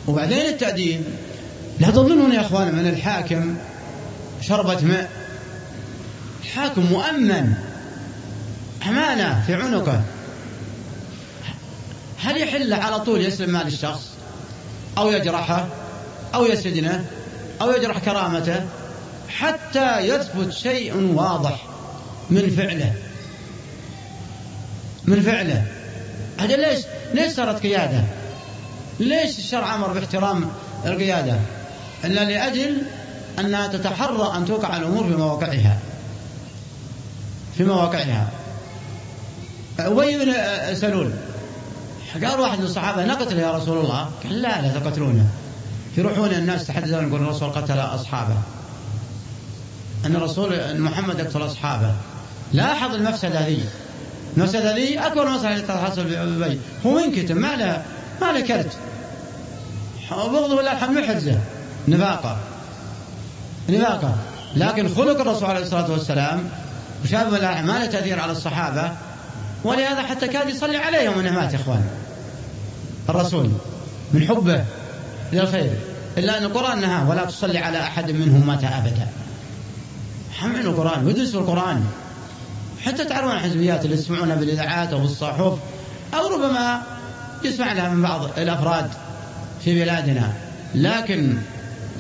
وبعدين 0.09 0.47
التأديب. 0.47 1.03
لا 1.81 1.91
تظنون 1.91 2.33
يا 2.33 2.41
أخوان 2.41 2.75
من 2.75 2.87
الحاكم 2.87 3.57
شربة 4.41 4.81
ماء؟ 4.81 5.11
الحاكم 6.43 6.83
مؤمن. 6.83 7.55
أمانة 8.89 9.43
في 9.47 9.55
عنقه. 9.55 10.03
هل 12.19 12.37
يحل 12.37 12.73
على 12.73 13.01
طول 13.01 13.21
يسلم 13.21 13.51
مال 13.51 13.67
الشخص؟ 13.67 14.11
أو 15.01 15.11
يجرحه 15.11 15.67
أو 16.35 16.45
يسجنه 16.45 17.05
أو 17.63 17.71
يجرح 17.71 17.99
كرامته 17.99 18.67
حتى 19.29 19.99
يثبت 19.99 20.53
شيء 20.53 21.13
واضح 21.15 21.67
من 22.31 22.51
فعله. 22.51 22.93
من 25.05 25.23
فعله. 25.23 25.65
هذا 26.39 26.57
ليش 26.57 26.81
ليش 27.15 27.33
صارت 27.33 27.63
قيادة؟ 27.63 28.05
ليش 29.01 29.39
الشرع 29.39 29.75
أمر 29.75 29.93
باحترام 29.93 30.51
القيادة؟ 30.87 31.37
إلا 32.05 32.25
لأجل 32.25 32.83
أنها 33.39 33.67
تتحرى 33.67 34.33
أن 34.37 34.45
توقع 34.45 34.77
الأمور 34.77 35.05
في 35.05 35.17
مواقعها. 35.17 35.79
في 37.57 37.65
مواقعها. 37.65 38.29
أبي 39.79 40.25
بن 40.25 40.35
سلول. 40.75 41.13
قال 42.15 42.41
واحد 42.41 42.59
من 42.59 42.65
الصحابة 42.65 43.05
نقتل 43.05 43.39
يا 43.39 43.53
رسول 43.53 43.79
الله؟ 43.79 44.09
قال 44.25 44.43
لا 44.43 44.63
لا 44.63 44.79
تقتلونه. 44.79 45.27
يروحون 45.97 46.31
الناس 46.31 46.67
تحدثون 46.67 47.09
يقول 47.09 47.23
الرسول 47.23 47.49
قتل 47.49 47.79
أصحابه. 47.79 48.37
أن 50.07 50.17
الرسول 50.17 50.81
محمد 50.81 51.19
يقتل 51.19 51.47
أصحابه. 51.47 51.95
لاحظ 52.53 52.95
المفسدة 52.95 53.47
ذي 53.47 53.65
المفسدة 54.37 54.75
ذي 54.75 54.99
أكبر 54.99 55.29
مسألة 55.29 55.61
تحصل 55.61 56.09
في 56.09 56.59
هو 56.87 56.91
منكتم 56.91 57.37
ما 57.37 57.57
له 57.57 57.83
ما 58.21 58.33
له 58.33 58.41
كرت. 58.41 58.77
بغضه 60.11 60.63
لا 60.63 60.73
الحمد 60.73 61.05
حجة. 61.05 61.39
نفاقة. 61.89 62.37
نفاقة. 63.69 64.15
لكن 64.57 64.89
خلق 64.89 65.21
الرسول 65.21 65.51
عليه 65.51 65.63
الصلاة 65.63 65.91
والسلام 65.91 66.49
وشاب 67.05 67.33
ما 67.33 67.79
له 67.79 67.87
تأثير 67.87 68.21
على 68.21 68.33
الصحابة 68.33 68.93
ولهذا 69.65 70.03
حتى 70.03 70.29
كاد 70.29 70.49
يصلي 70.49 70.77
عليهم 70.77 71.19
إنه 71.19 71.31
مات 71.31 71.53
يا 71.53 71.59
إخوان. 71.59 71.85
الرسول 73.09 73.51
من 74.13 74.29
حبه 74.29 74.65
للخير 75.33 75.71
إلا 76.19 76.39
أن 76.39 76.45
القرآن 76.45 76.81
نهى 76.81 77.09
ولا 77.09 77.25
تصلي 77.25 77.59
على 77.59 77.81
أحد 77.81 78.11
منهم 78.11 78.47
مات 78.47 78.65
أبدا. 78.65 79.09
حملوا 80.33 80.73
القرآن 80.73 81.07
ويدرسوا 81.07 81.41
القرآن. 81.41 81.85
حتى 82.85 83.05
تعرفون 83.05 83.33
الحزبيات 83.33 83.85
اللي 83.85 83.97
يسمعونها 83.97 84.37
بالإذاعات 84.37 84.93
أو 84.93 84.99
بالصحف 84.99 85.41
أو 86.15 86.27
ربما 86.35 86.83
يسمع 87.45 87.73
لها 87.73 87.89
من 87.89 88.03
بعض 88.03 88.39
الأفراد 88.39 88.91
في 89.65 89.81
بلادنا. 89.81 90.33
لكن 90.75 91.39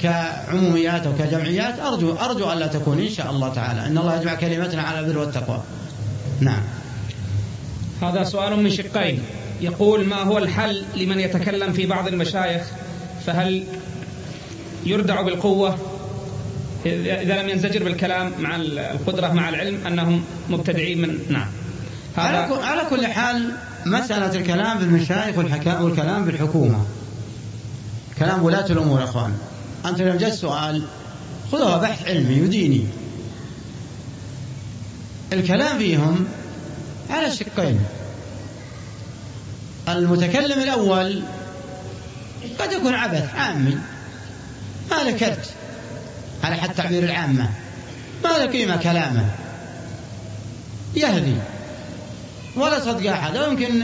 كعموميات 0.02 1.06
أو 1.06 1.12
كجمعيات 1.18 1.80
أرجو 1.80 2.12
أرجو 2.12 2.52
الا 2.52 2.66
تكون 2.66 2.98
إن 2.98 3.10
شاء 3.10 3.30
الله 3.30 3.54
تعالى. 3.54 3.86
إن 3.86 3.98
الله 3.98 4.16
يجمع 4.16 4.34
كلمتنا 4.34 4.82
على 4.82 5.00
البر 5.00 5.18
والتقوى. 5.18 5.60
نعم. 6.40 6.62
هذا 8.02 8.24
سؤال 8.24 8.62
من 8.62 8.70
شقين. 8.70 9.22
يقول 9.60 10.04
ما 10.04 10.22
هو 10.22 10.38
الحل 10.38 10.84
لمن 10.96 11.20
يتكلم 11.20 11.72
في 11.72 11.86
بعض 11.86 12.08
المشايخ؟ 12.08 12.62
فهل 13.26 13.64
يردع 14.86 15.22
بالقوة؟ 15.22 15.78
إذا 16.86 17.42
لم 17.42 17.48
ينزجر 17.48 17.84
بالكلام 17.84 18.32
مع 18.38 18.56
القدرة 18.56 19.28
مع 19.28 19.48
العلم 19.48 19.86
أنهم 19.86 20.22
مبتدعين 20.48 21.00
من 21.02 21.18
نعم. 21.28 21.46
هذا 22.16 22.54
على 22.62 22.82
كل 22.90 23.06
حال 23.06 23.52
مسألة 23.86 24.34
الكلام 24.34 24.78
بالمشايخ 24.78 25.38
والكلام 25.80 26.24
بالحكومة. 26.24 26.84
كلام 28.18 28.42
ولاة 28.42 28.66
الأمور 28.66 29.04
أخوان. 29.04 29.32
أنت 29.86 30.00
لو 30.00 30.16
جاء 30.16 30.30
السؤال 30.30 30.82
خذوها 31.52 31.78
بحث 31.78 32.08
علمي 32.08 32.42
وديني. 32.42 32.84
الكلام 35.32 35.78
فيهم 35.78 36.26
على 37.10 37.30
شقين. 37.30 37.80
المتكلم 39.88 40.60
الأول 40.60 41.22
قد 42.58 42.72
يكون 42.72 42.94
عبث 42.94 43.34
عامي 43.34 43.78
ما 44.90 44.96
له 45.02 45.10
كرت 45.10 45.50
على 46.44 46.56
حد 46.56 46.74
تعبير 46.74 47.04
العامة. 47.04 47.50
ما 48.24 48.28
له 48.28 48.46
قيمة 48.46 48.76
كلامه. 48.76 49.30
يهدي. 50.94 51.34
ولا 52.56 52.80
صدق 52.80 53.12
أحد. 53.12 53.36
يمكن 53.36 53.82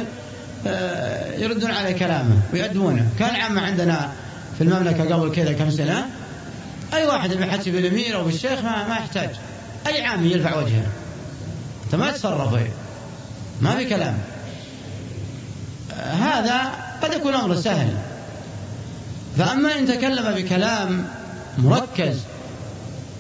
آه، 0.67 1.39
يردون 1.39 1.71
عليه 1.71 1.93
كلامه 1.93 2.41
ويأدونه 2.53 3.09
كان 3.19 3.35
عامة 3.35 3.61
عندنا 3.61 4.13
في 4.59 4.65
المملكة 4.65 5.15
قبل 5.15 5.35
كذا 5.35 5.53
كم 5.53 5.71
سنة 5.71 6.07
أي 6.95 7.07
واحد 7.07 7.33
يحكي 7.33 7.71
بالأمير 7.71 8.17
أو 8.17 8.25
بالشيخ 8.25 8.65
ما, 8.65 8.89
ما 8.89 8.95
يحتاج. 8.95 9.31
أي 9.87 10.03
عامي 10.03 10.29
يرفع 10.29 10.57
وجهه. 10.57 10.87
أنت 11.85 11.95
ما 11.95 12.11
تتصرف. 12.11 12.61
ما 13.61 13.77
في 13.77 13.85
كلام. 13.85 14.19
هذا 15.97 16.61
قد 17.03 17.13
يكون 17.13 17.35
أمر 17.35 17.57
سهل. 17.57 17.89
فأما 19.39 19.79
إن 19.79 19.87
تكلم 19.87 20.35
بكلام 20.35 21.05
مركز 21.59 22.17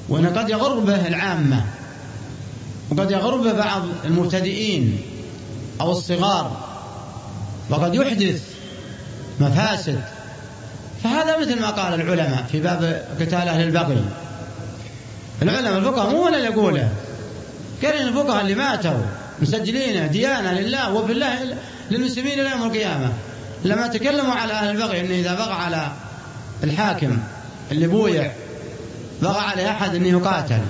وأن 0.08 0.26
قد 0.26 0.50
يغر 0.50 0.78
به 0.78 1.06
العامة 1.06 1.64
وقد 2.90 3.10
يغر 3.10 3.36
به 3.36 3.52
بعض 3.52 3.82
المبتدئين 4.04 5.00
أو 5.80 5.92
الصغار 5.92 6.56
وقد 7.70 7.94
يحدث 7.94 8.42
مفاسد 9.40 10.00
فهذا 11.04 11.38
مثل 11.38 11.60
ما 11.60 11.70
قال 11.70 12.00
العلماء 12.00 12.44
في 12.52 12.60
باب 12.60 13.06
قتال 13.20 13.48
أهل 13.48 13.62
البغي. 13.64 14.04
العلماء 15.42 15.78
الفقهاء 15.78 16.10
مو 16.10 16.24
ولا 16.24 16.38
يقوله. 16.38 16.88
قال 17.84 18.08
الفقهاء 18.08 18.40
اللي 18.40 18.54
ماتوا 18.54 19.00
مسجلين 19.42 20.10
ديانة 20.10 20.52
لله 20.52 20.92
وفي 20.92 21.12
الله 21.12 21.56
للمسلمين 21.90 22.40
إلى 22.40 22.50
يوم 22.50 22.62
القيامة. 22.62 23.12
لما 23.64 23.86
تكلموا 23.86 24.34
على 24.34 24.52
أهل 24.52 24.70
البغي 24.70 25.00
أنه 25.00 25.14
إذا 25.14 25.34
بغى 25.34 25.52
على 25.52 25.92
الحاكم 26.64 27.18
اللي 27.72 27.86
بويع 27.86 28.32
بغى 29.22 29.38
عليه 29.38 29.70
أحد 29.70 29.94
أنه 29.94 30.08
يقاتل 30.08 30.62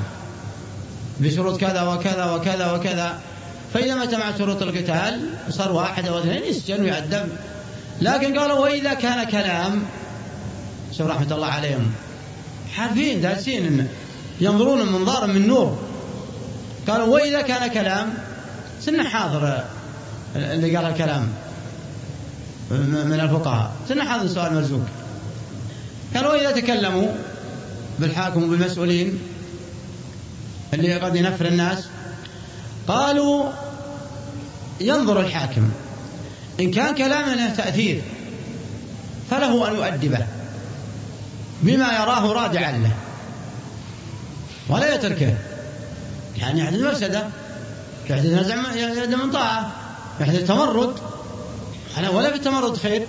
بشروط 1.21 1.61
كذا 1.61 1.83
وكذا 1.83 2.25
وكذا 2.25 2.73
وكذا. 2.73 3.19
فإذا 3.75 3.95
ما 3.95 4.05
جمع 4.05 4.37
شروط 4.39 4.63
القتال 4.63 5.21
صار 5.51 5.73
واحد 5.73 6.09
أو 6.09 6.19
اثنين 6.19 6.43
يسجن 6.43 6.83
ويعذب 6.83 7.29
لكن 8.01 8.39
قالوا 8.39 8.59
وإذا 8.59 8.95
كان 8.95 9.25
كلام 9.25 9.83
شوف 10.99 11.07
رحمة 11.07 11.35
الله 11.35 11.47
عليهم 11.47 11.93
حافين 12.75 13.21
دارسين 13.21 13.89
ينظرون 14.41 14.93
منظارا 14.93 15.27
من 15.27 15.47
نور. 15.47 15.79
قالوا 16.89 17.07
وإذا 17.07 17.41
كان 17.41 17.71
كلام 17.71 18.15
سنة 18.87 19.09
حاضر. 19.09 19.65
اللي 20.37 20.77
قال 20.77 20.87
الكلام. 20.87 21.29
من 22.71 23.21
الفقهاء. 23.21 23.73
سنة 23.89 24.05
حاضر 24.05 24.29
سؤال. 24.29 24.55
مرزوق 24.55 24.83
قالوا 26.15 26.33
وإذا 26.33 26.51
تكلموا 26.51 27.09
بالحاكم 27.99 28.43
وبالمسؤولين 28.43 29.19
اللي 30.75 30.95
قد 30.95 31.17
ينفر 31.17 31.47
الناس 31.47 31.89
قالوا 32.89 33.45
ينظر 34.81 35.21
الحاكم. 35.21 35.71
إن 36.61 36.71
كان 36.71 36.95
كلامه 36.95 37.35
له 37.35 37.55
تأثير 37.55 38.03
فله 39.31 39.69
أن 39.69 39.75
يؤدبه 39.75 40.27
بما 41.63 41.93
يراه 41.93 42.33
رادعا 42.33 42.73
له 42.73 42.93
ولا 44.69 44.95
يتركه. 44.95 45.35
يعني 46.37 46.61
يحدث 46.61 46.81
مفسدة. 46.81 47.27
يحدث 48.11 48.27
نزع 48.27 48.57
من 49.25 49.31
طاعة 49.33 49.73
يحدث 50.21 50.49
تمرد. 50.49 50.95
ولا 52.13 52.31
في 52.31 52.37
التمرد 52.37 52.77
خير. 52.77 53.07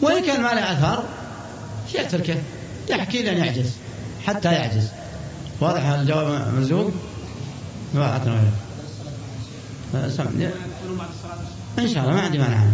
وإن 0.00 0.24
كان 0.24 0.42
ما 0.42 0.48
له 0.48 0.72
أثر 0.72 1.04
يتركه 1.94 2.36
يحكي 2.90 3.22
لن 3.22 3.36
يعجز. 3.36 3.70
حتى 4.26 4.52
يعجز. 4.52 4.88
واضح 5.60 5.84
الجواب 5.86 6.54
مرزوق 6.54 6.92
ما 7.94 8.16
إن 11.78 11.88
شاء 11.88 12.02
الله 12.04 12.14
ما 12.14 12.20
عندي 12.20 12.38
مانع. 12.38 12.64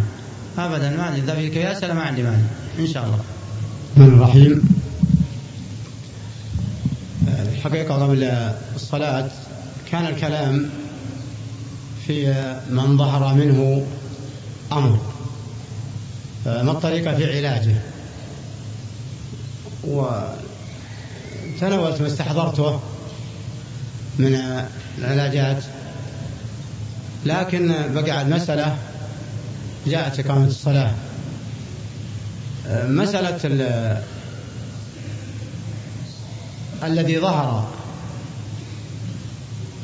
ابدا 0.57 0.89
ما 0.89 1.03
عندي. 1.03 1.21
إذا 1.21 1.35
في 1.35 1.49
كياس 1.49 1.83
ما 1.83 2.01
عندي 2.01 2.23
مانع. 2.23 2.45
إن 2.79 2.87
شاء 2.87 3.05
الله. 3.05 3.19
الرحمن 3.97 4.13
الرحيم. 4.13 4.81
الحقيقة 7.27 8.03
قبل 8.03 8.23
الصلاة 8.75 9.29
كان 9.91 10.05
الكلام 10.05 10.69
في 12.07 12.33
من 12.69 12.97
ظهر 12.97 13.33
منه 13.33 13.85
أمر. 14.71 14.99
ما 16.45 16.71
الطريقة 16.71 17.15
في 17.15 17.37
علاجه؟ 17.37 17.75
وتناولت 19.83 20.41
ما 22.01 22.07
استحضرته 22.07 22.79
من 24.19 24.63
العلاجات. 24.97 25.63
لكن 27.25 27.75
بقى 27.93 28.21
المسألة 28.21 28.77
جاءت 29.87 30.19
إقامة 30.19 30.47
الصلاة. 30.47 30.93
مسألة 32.69 33.37
الذي 36.83 37.19
ظهر 37.19 37.67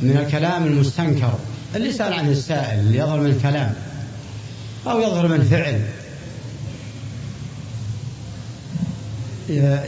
من 0.02 0.18
الكلام 0.18 0.66
المستنكر. 0.66 1.34
اللي 1.76 1.92
سأل 1.92 2.14
عنه 2.14 2.32
السائل 2.32 2.80
اللي 2.80 2.98
يظهر 2.98 3.20
من 3.20 3.30
الكلام 3.30 3.74
أو 4.88 5.00
يظهر 5.00 5.28
من 5.28 5.44
فعل. 5.44 5.82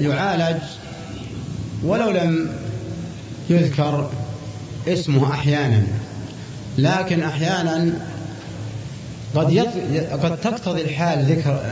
يعالج 0.01 0.61
ولو 1.83 2.09
لم 2.09 2.49
يذكر 3.49 4.11
اسمه 4.87 5.31
أحيانا 5.33 5.83
لكن 6.77 7.23
أحيانا 7.23 7.93
قد 9.35 9.51
يط... 9.51 9.67
قد 10.11 10.37
تقتضي 10.41 10.81
الحال 10.81 11.25
ذكر 11.25 11.63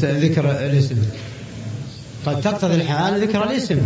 ذكر 0.00 0.50
الاسم. 0.50 0.96
قد 2.26 2.40
تقتضي 2.40 2.74
الحال 2.74 3.20
ذكر 3.20 3.44
الاسم. 3.50 3.78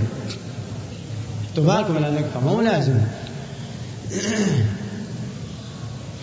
بالكم 1.57 1.95
من 1.95 2.05
النقطة 2.05 2.41
مو 2.41 2.61
لازم. 2.61 2.99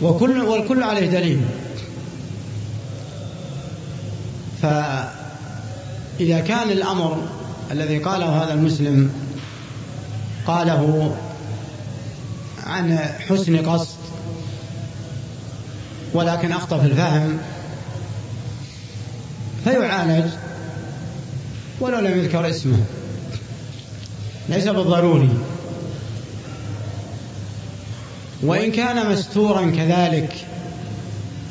وكل 0.02 0.42
والكل 0.42 0.84
عليه 0.84 1.12
دليل. 1.12 1.42
فإذا 4.62 6.40
كان 6.40 6.70
الأمر 6.70 7.24
الذي 7.72 7.98
قاله 7.98 8.44
هذا 8.44 8.54
المسلم 8.54 9.12
قاله 10.48 11.16
عن 12.64 12.98
حسن 12.98 13.58
قصد 13.70 13.98
ولكن 16.14 16.52
أخطأ 16.52 16.80
في 16.80 16.86
الفهم 16.86 17.38
فيعالج 19.64 20.32
ولو 21.80 22.00
لم 22.00 22.20
يذكر 22.20 22.50
اسمه. 22.50 22.78
ليس 24.50 24.68
بالضروري. 24.68 25.30
وإن 28.44 28.72
كان 28.72 29.12
مستورا 29.12 29.72
كذلك 29.78 30.46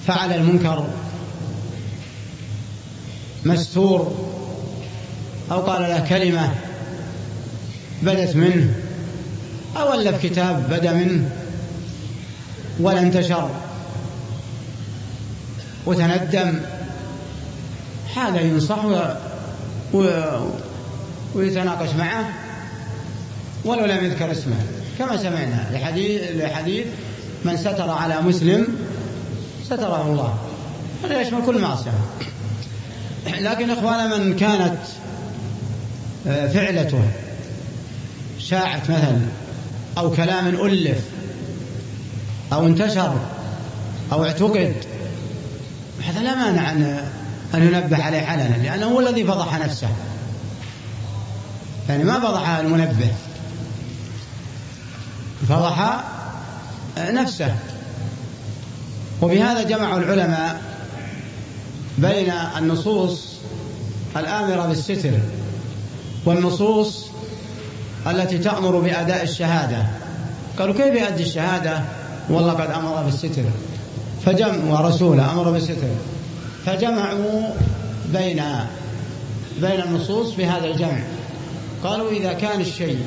فعل 0.07 0.33
المنكر. 0.33 0.87
مستور 3.45 4.15
أو 5.51 5.61
قال 5.61 5.83
له 5.83 6.09
كلمة 6.09 6.55
بدت 8.03 8.37
منه 8.37 8.75
أو 9.77 9.95
ألف 9.95 10.23
كتاب 10.23 10.71
بدا 10.71 10.93
منه 10.93 11.31
ولا 12.81 13.01
انتشر. 13.01 13.51
وتندم. 15.87 16.61
هذا 18.17 18.41
ينصح. 18.41 18.79
ويتناقش 21.35 21.89
معه 21.99 22.29
ولو 23.65 23.85
لم 23.85 24.05
يذكر 24.05 24.33
اسمه. 24.33 24.76
كما 24.99 25.17
سمعنا 25.17 25.67
لحديث, 25.73 26.23
لحديث 26.23 26.87
من 27.45 27.57
ستر 27.57 27.91
على 27.91 28.21
مسلم 28.21 28.67
ستره 29.65 30.03
الله. 30.07 30.35
هذا 31.05 31.21
يشمل 31.21 31.47
كل 31.47 31.61
معصية 31.61 31.91
لكن 33.41 33.71
إخوانا 33.71 34.19
من 34.19 34.37
كانت 34.37 34.79
آه، 36.27 36.49
فعلته 36.49 37.03
شاعت 38.39 38.91
مثلا 38.91 39.21
أو 39.99 40.11
كلام 40.11 40.47
ألف 40.47 40.99
أو 42.53 42.67
انتشر 42.67 43.19
أو 44.13 44.25
اعتقد 44.25 44.75
هذا 46.07 46.21
لا 46.23 46.35
مانع 46.35 46.73
أن 46.73 47.09
أن 47.55 47.63
ينبه 47.63 48.03
عليه 48.03 48.27
علنا 48.27 48.57
لأنه 48.63 48.87
هو 48.87 49.01
الذي 49.01 49.25
فضح 49.25 49.59
نفسه. 49.59 49.89
يعني 51.89 52.05
ما 52.05 52.21
فضح 52.21 52.49
المنبه. 52.49 53.11
فضح 55.49 56.05
نفسه. 56.99 57.55
وبهذا 59.23 59.63
جمع 59.63 59.97
العلماء 59.97 60.61
بين 61.99 62.33
النصوص 62.59 63.33
الآمرة 64.17 64.67
بالستر 64.67 65.19
والنصوص 66.25 67.07
التي 68.07 68.39
تأمر 68.39 68.81
بأداء 68.81 69.23
الشهادة. 69.23 69.87
قالوا 70.59 70.75
كيف 70.75 71.03
يؤدي 71.03 71.23
الشهادة؟ 71.23 71.83
والله 72.31 72.53
قد 72.53 72.71
أمر 72.71 73.03
بالستر. 73.03 73.45
فجمع 74.27 74.81
ورسوله 74.81 75.33
أمر 75.33 75.51
بالستر. 75.51 75.89
فجمعوا 76.67 77.43
بين 78.13 78.43
بين 79.61 79.81
النصوص 79.81 80.35
بهذا 80.35 80.67
الجمع. 80.67 80.99
قالوا 81.85 82.11
إذا 82.11 82.33
كان 82.33 82.61
الشيء 82.61 83.05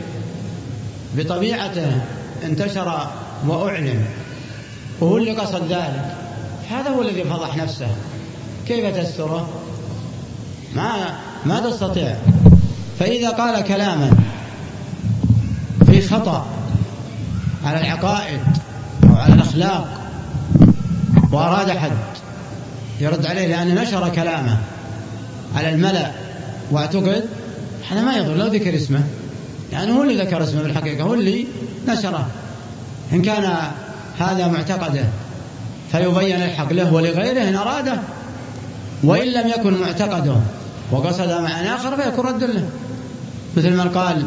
بطبيعته 1.16 2.01
انتشر 2.44 3.08
وأعلن 3.48 4.06
وهو 5.00 5.18
اللي 5.18 5.32
قصد 5.32 5.72
ذلك 5.72 6.16
هذا 6.70 6.90
هو 6.90 7.02
الذي 7.02 7.24
فضح 7.24 7.58
نفسه. 7.58 7.88
كيف 8.68 8.98
تستره؟ 8.98 9.50
ما 10.76 10.92
ما 11.46 11.60
تستطيع. 11.60 12.16
فإذا 13.00 13.30
قال 13.30 13.64
كلاما 13.64 14.12
في 15.86 16.02
خطأ 16.02 16.46
على 17.66 17.82
العقائد 17.82 18.40
أو 19.04 19.16
على 19.16 19.34
الأخلاق 19.34 19.88
وأراد 21.32 21.72
حد 21.72 21.92
يرد 23.00 23.26
عليه 23.26 23.48
لأنه 23.48 23.82
نشر 23.82 24.10
كلامه 24.10 24.58
على 25.56 25.70
الملأ 25.70 26.12
واعتقد 26.72 27.26
هذا 27.92 28.02
ما 28.02 28.16
يضر. 28.16 28.36
لو 28.36 28.48
ذكر 28.48 28.76
اسمه. 28.76 29.04
يعني 29.72 29.92
هو 29.92 30.04
اللي 30.04 30.24
ذكر 30.24 30.44
اسمه 30.44 30.62
بالحقيقة 30.62 31.04
هو 31.04 31.14
اللي 31.14 31.46
نشره. 31.90 32.28
إن 33.14 33.22
كان 33.22 33.54
هذا 34.20 34.48
معتقده 34.48 35.06
فيبين 35.92 36.42
الحق 36.42 36.74
له 36.74 36.94
ولغيره 36.94 37.50
إن 37.50 37.56
أراده 37.56 38.00
وإن 39.04 39.28
لم 39.28 39.48
يكن 39.48 39.82
معتقده 39.82 40.36
وقصد 40.92 41.32
معنى 41.32 41.76
آخر 41.76 42.02
فيكون 42.02 42.26
رد 42.26 42.44
له. 42.44 42.70
مثل 43.58 43.78
من 43.78 43.90
قال 43.90 44.24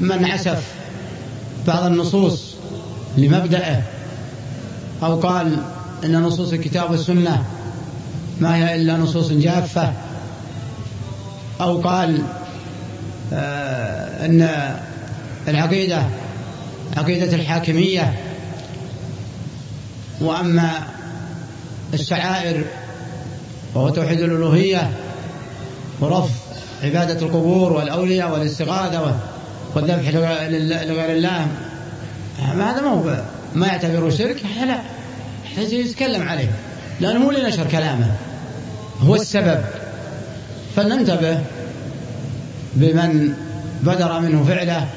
من 0.00 0.24
عسف 0.24 0.62
بعض 1.66 1.84
النصوص 1.84 2.54
لمبدأه 3.16 3.82
أو 5.02 5.20
قال 5.20 5.56
إن 6.04 6.22
نصوص 6.22 6.52
الكتاب 6.52 6.90
والسنة 6.90 7.44
ما 8.40 8.56
هي 8.56 8.74
إلا 8.74 8.96
نصوص 8.96 9.32
جافة 9.32 9.92
أو 11.60 11.80
قال 11.80 12.22
أن 14.24 14.48
العقيدة 15.48 16.02
عقيدة 16.96 17.36
الحاكمية. 17.36 18.14
وأما 20.20 20.70
الشعائر 21.94 22.64
وهو 23.74 23.88
توحيد 23.88 24.20
الألوهية 24.20 24.90
ورفض 26.00 26.30
عبادة 26.82 27.26
القبور 27.26 27.72
والأولياء 27.72 28.32
والاستغاثة 28.32 29.16
والذبح 29.74 30.08
لغير 30.08 31.10
الله. 31.16 31.46
هذا 32.38 32.80
ما 32.80 32.88
هو 32.88 33.22
ما 33.54 33.66
يعتبره 33.66 34.10
شرك 34.10 34.42
لا. 34.66 34.78
يتكلم 35.58 36.28
عليه. 36.28 36.50
لأنه 37.00 37.18
مو 37.18 37.30
لنشر 37.30 37.66
كلامه. 37.66 38.12
هو 39.00 39.14
السبب. 39.14 39.64
فلننتبه 40.76 41.40
بمن 42.76 43.34
بدر 43.82 44.20
منه 44.20 44.44
فعله 44.44 44.88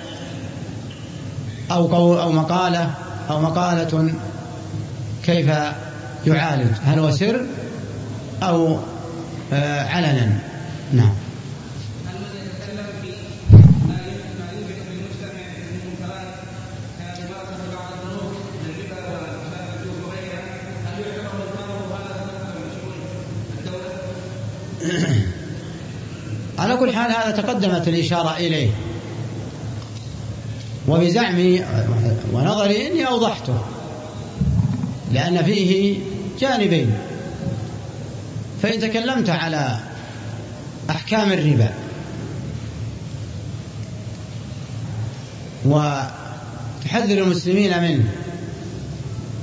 أو 1.71 1.87
قول 1.87 2.17
أو 2.17 2.31
مقالة 2.31 2.93
أو 3.29 3.41
مقالة 3.41 4.13
كيف 5.23 5.51
يعالج 6.27 6.71
هل 6.83 6.99
هو 6.99 7.11
سر 7.11 7.45
أو 8.43 8.79
آه، 9.53 9.87
علنا؟ 9.89 10.39
نعم. 10.93 11.13
على 26.59 26.77
كل 26.77 26.95
حال 26.95 27.11
هذا 27.11 27.31
تقدمت 27.31 27.87
الإشارة 27.87 28.37
إليه. 28.37 28.69
وبزعمي 30.87 31.61
ونظري 32.33 32.87
إني 32.87 33.07
أوضحته. 33.07 33.61
لأن 35.11 35.43
فيه 35.43 35.99
جانبين. 36.39 36.97
فإن 38.61 38.79
تكلمت 38.79 39.29
على 39.29 39.79
أحكام 40.89 41.31
الربا. 41.31 41.69
وتحذر 45.65 47.17
المسلمين 47.17 47.81
منه. 47.81 48.09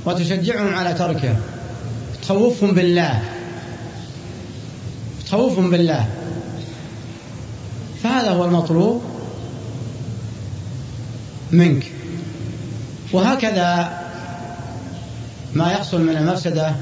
وتشجعهم 0.06 0.74
على 0.74 0.94
تركه. 0.94 1.36
تخوفهم 2.22 2.74
بالله. 2.74 3.22
تخوفهم 5.26 5.70
بالله. 5.70 6.08
فهذا 8.24 8.36
هو 8.36 8.44
المطلوب 8.44 9.02
منك. 11.52 11.84
وهكذا 13.12 14.00
ما 15.54 15.72
يحصل 15.72 16.00
من 16.00 16.16
المفسدة 16.16 16.72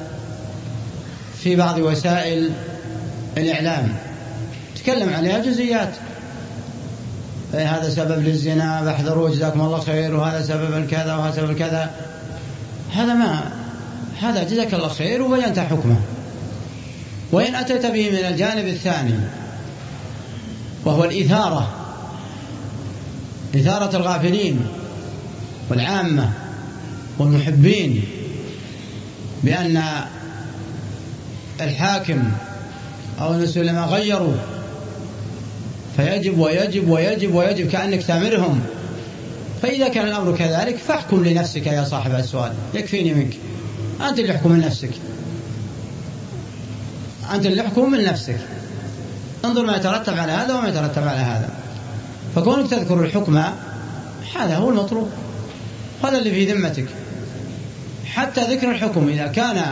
في 1.42 1.56
بعض 1.56 1.78
وسائل 1.78 2.50
الإعلام. 3.36 3.96
تكلم 4.76 5.14
عليها 5.14 5.38
جزئيات. 5.38 5.94
إيه، 7.54 7.76
هذا 7.76 7.90
سبب 7.90 8.22
للزنا 8.22 8.84
فاحذروا 8.84 9.30
جزاكم 9.30 9.60
الله 9.60 9.80
خير 9.80 10.16
وهذا 10.16 10.42
سبب 10.42 10.76
الكذا 10.76 11.14
وهذا 11.14 11.36
سبب 11.36 11.50
الكذا. 11.50 11.90
هذا 12.94 13.14
ما 13.14 13.40
هذا 14.20 14.42
جزاك 14.42 14.74
الله 14.74 14.88
خير 14.88 15.22
وبينت 15.22 15.58
حكمه. 15.58 16.00
وإن 17.32 17.54
أتيت 17.54 17.86
به 17.86 18.10
من 18.10 18.16
الجانب 18.16 18.66
الثاني 18.66 19.41
وهو 20.84 21.04
الإثارة 21.04 21.70
إثارة 23.56 23.96
الغافلين 23.96 24.60
والعامة 25.70 26.30
والمحبين 27.18 28.04
بأن 29.44 29.82
الحاكم 31.60 32.22
أو 33.20 33.34
العلماء 33.34 33.88
غيروا. 33.88 34.34
فيجب 35.96 36.38
ويجب 36.38 36.88
ويجب 36.88 37.34
ويجب 37.34 37.68
كأنك 37.70 38.02
تأمرهم 38.02 38.60
فإذا 39.62 39.88
كان 39.88 40.08
الأمر 40.08 40.36
كذلك 40.36 40.76
فاحكم 40.76 41.24
لنفسك 41.24 41.66
يا 41.66 41.84
صاحب 41.84 42.14
السؤال 42.14 42.52
يكفيني 42.74 43.14
منك. 43.14 43.36
أنت 44.08 44.18
اللي 44.18 44.36
احكم 44.36 44.52
من 44.52 44.60
نفسك 44.60 44.90
أنت 47.34 47.46
اللي 47.46 47.62
احكم 47.62 47.90
من 47.90 48.04
نفسك. 48.04 48.38
انظر 49.44 49.66
ما 49.66 49.76
يترتب 49.76 50.18
على 50.18 50.32
هذا 50.32 50.54
وما 50.54 50.68
يترتب 50.68 51.08
على 51.08 51.18
هذا. 51.18 51.48
فكونك 52.34 52.70
تذكر 52.70 53.00
الحكم 53.00 53.42
هذا 54.36 54.56
هو 54.56 54.70
المطلوب. 54.70 55.10
هذا 56.04 56.18
اللي 56.18 56.30
في 56.30 56.52
ذمتك. 56.52 56.86
حتى 58.06 58.40
ذكر 58.40 58.70
الحكم 58.70 59.08
إذا 59.08 59.26
كان 59.26 59.64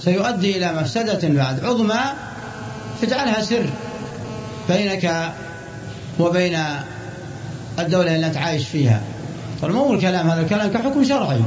سيؤدي 0.00 0.56
إلى 0.56 0.72
مفسدة 0.72 1.28
بعد 1.28 1.64
عظمى 1.64 2.00
فاجعلها 3.00 3.42
سر 3.42 3.66
بينك 4.68 5.32
وبين 6.18 6.58
الدولة 7.78 8.16
التي 8.16 8.30
تعايش 8.30 8.68
فيها. 8.68 9.00
طيب 9.62 9.72
مو 9.72 9.94
الكلام 9.94 10.30
هذا 10.30 10.40
الكلام 10.40 10.72
كحكم 10.72 11.04
شرعي. 11.04 11.40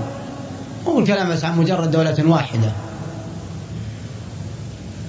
مو 0.86 1.00
الكلام 1.00 1.30
بس 1.30 1.46
عن 1.46 1.58
مجرد 1.58 1.92
دولة 1.92 2.16
واحدة. 2.26 2.72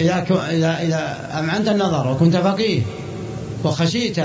إذا 0.01 0.25
إذا 0.51 0.79
إذا 0.83 1.31
أمعنت 1.39 1.69
النظر 1.69 2.13
وكنت 2.13 2.37
فقيه 2.37 2.83
وخشيت 3.65 4.19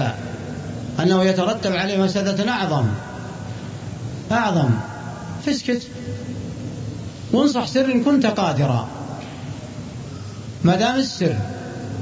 أنه 0.99 1.23
يترتب 1.23 1.75
عليه 1.75 1.97
مفسدة 1.97 2.51
أعظم 2.51 2.85
أعظم. 4.31 4.69
فاسكت. 5.45 5.81
وانصح 7.33 7.67
سر 7.67 7.85
إن 7.85 8.03
كنت 8.03 8.25
قادرا. 8.25 8.87
ما 10.63 10.75
دام 10.75 10.95
السر 10.95 11.35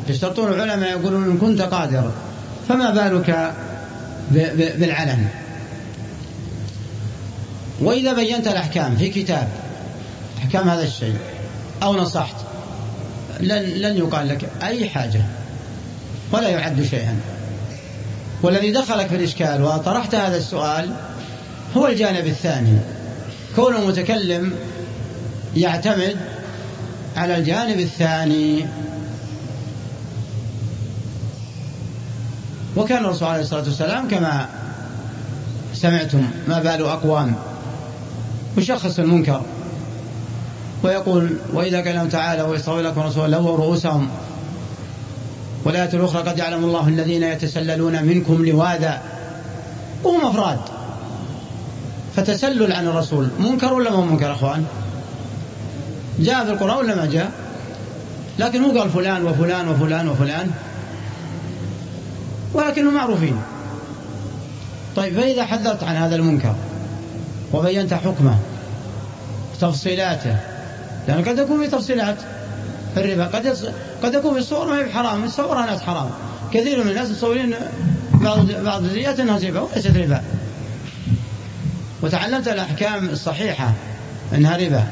يشترطون 0.09 0.53
العلماء 0.53 0.89
يقولون 0.89 1.23
إن 1.23 1.37
كنت 1.37 1.61
قادرا 1.61 2.11
فما 2.67 2.89
بالك 2.89 3.53
بالعلن 4.77 5.27
وإذا 7.81 8.13
بينت 8.13 8.47
الأحكام 8.47 8.95
في 8.95 9.09
كتاب 9.09 9.47
أحكام 10.37 10.69
هذا 10.69 10.83
الشيء 10.83 11.17
أو 11.83 11.95
نصحت 11.95 12.35
لن, 13.43 13.63
لن 13.63 13.97
يقال 13.97 14.27
لك 14.27 14.49
أي 14.63 14.89
حاجة 14.89 15.21
ولا 16.31 16.49
يعد 16.49 16.83
شيئا. 16.83 17.19
والذي 18.43 18.71
دخلك 18.71 19.07
في 19.07 19.15
الإشكال 19.15 19.63
وطرحت 19.63 20.15
هذا 20.15 20.37
السؤال 20.37 20.89
هو 21.77 21.87
الجانب 21.87 22.27
الثاني. 22.27 22.77
كون 23.55 23.75
المتكلم 23.75 24.53
يعتمد 25.55 26.17
على 27.17 27.37
الجانب 27.37 27.79
الثاني. 27.79 28.65
وكان 32.75 33.05
الرسول 33.05 33.27
عليه 33.27 33.41
الصلاة 33.41 33.63
والسلام 33.63 34.07
كما 34.07 34.49
سمعتم 35.73 36.31
ما 36.47 36.59
بال 36.59 36.85
أقوام 36.85 37.35
يشخص 38.57 38.99
المنكر. 38.99 39.41
ويقول 40.83 41.37
وإذا 41.53 41.81
قال 41.81 42.09
تعالى 42.09 42.41
ويستوي 42.41 42.81
لكم 42.81 43.01
رسول 43.01 43.31
لووا 43.31 43.57
رؤوسهم. 43.57 44.09
والآية 45.65 45.89
الأخرى 45.93 46.21
قد 46.21 46.37
يعلم 46.37 46.63
الله 46.63 46.87
الذين 46.87 47.23
يتسللون 47.23 48.03
منكم 48.03 48.45
لواذا. 48.45 49.01
وهم 50.03 50.25
أفراد. 50.25 50.59
فتسلل 52.15 52.73
عن 52.73 52.87
الرسول. 52.87 53.29
منكر 53.39 53.73
ولا 53.73 53.91
ما 53.91 54.05
منكر 54.05 54.31
أخوان؟ 54.31 54.65
جاء 56.19 56.45
في 56.45 56.51
القرآن 56.51 56.77
ولا 56.77 56.95
ما 56.95 57.05
جاء؟ 57.05 57.31
لكن 58.39 58.61
مو 58.61 58.79
قال 58.79 58.89
فلان 58.89 59.25
وفلان 59.25 59.67
وفلان 59.67 60.07
وفلان. 60.07 60.51
ولكنهم 62.53 62.93
معروفين. 62.93 63.41
طيب 64.95 65.19
فإذا 65.19 65.45
حذرت 65.45 65.83
عن 65.83 65.95
هذا 65.95 66.15
المنكر 66.15 66.55
وبينت 67.53 67.93
حكمه 67.93 68.37
تفصيلاته 69.61 70.52
لأن 71.07 71.23
قد 71.23 71.37
يكون 71.37 71.63
في 71.63 71.67
تفصيلات 71.67 72.15
في 72.93 72.99
الربا. 72.99 73.25
قد 73.25 73.57
قد 74.03 74.13
يكون 74.13 74.33
في 74.33 74.39
الصور 74.39 74.67
ما 74.67 74.79
هي 74.79 74.83
بحرام 74.83 75.25
يتصورها 75.25 75.63
الناس 75.63 75.81
حرام. 75.81 76.09
كثير 76.53 76.83
من 76.83 76.89
الناس 76.89 77.09
يصورين 77.09 77.55
بعض 78.13 78.51
بعض 78.51 78.83
الجزئيات 78.83 79.19
إنها 79.19 79.37
ربا 79.37 79.61
وليست 79.61 79.97
ربا. 79.97 80.21
وتعلمت 82.01 82.47
الأحكام 82.47 83.09
الصحيحة 83.09 83.73
إنها 84.33 84.57
ربا. 84.57 84.83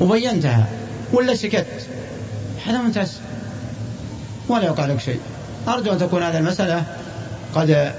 وبينتها. 0.00 0.66
ولا 1.12 1.34
سكت. 1.34 1.66
هذا 2.66 2.78
ممتاز. 2.78 3.12
ولا 4.48 4.64
يوقع 4.64 4.86
لك 4.86 5.00
شيء. 5.00 5.20
أرجو 5.68 5.92
أن 5.92 5.98
تكون 5.98 6.22
هذه 6.22 6.38
المسألة 6.38 6.84
قد 7.54 7.70
آه، 7.70 7.92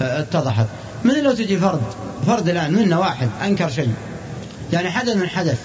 اتضحت. 0.00 0.66
مثل 1.04 1.22
لو 1.22 1.32
تجي 1.32 1.58
فرد. 1.58 1.80
فرد 2.26 2.48
الآن 2.48 2.72
منا 2.72 2.98
واحد 2.98 3.28
أنكر 3.44 3.70
شيء. 3.70 3.94
يعني 4.72 4.90
حدث 4.90 5.16
من 5.16 5.28
حدث. 5.28 5.58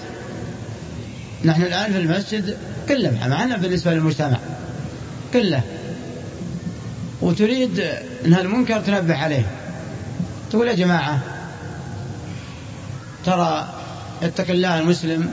نحن 1.46 1.62
الآن 1.62 1.92
في 1.92 1.98
المسجد 1.98 2.56
كله 2.88 3.28
معنا 3.28 3.56
بالنسبة 3.56 3.94
للمجتمع 3.94 4.38
كله. 5.32 5.62
وتريد 7.22 7.80
أن 8.24 8.32
هالمنكر 8.32 8.80
تنبه 8.80 9.16
عليه. 9.16 9.46
تقول 10.50 10.68
يا 10.68 10.74
جماعة 10.74 11.18
ترى 13.24 13.68
اتق 14.22 14.50
الله 14.50 14.78
المسلم 14.78 15.32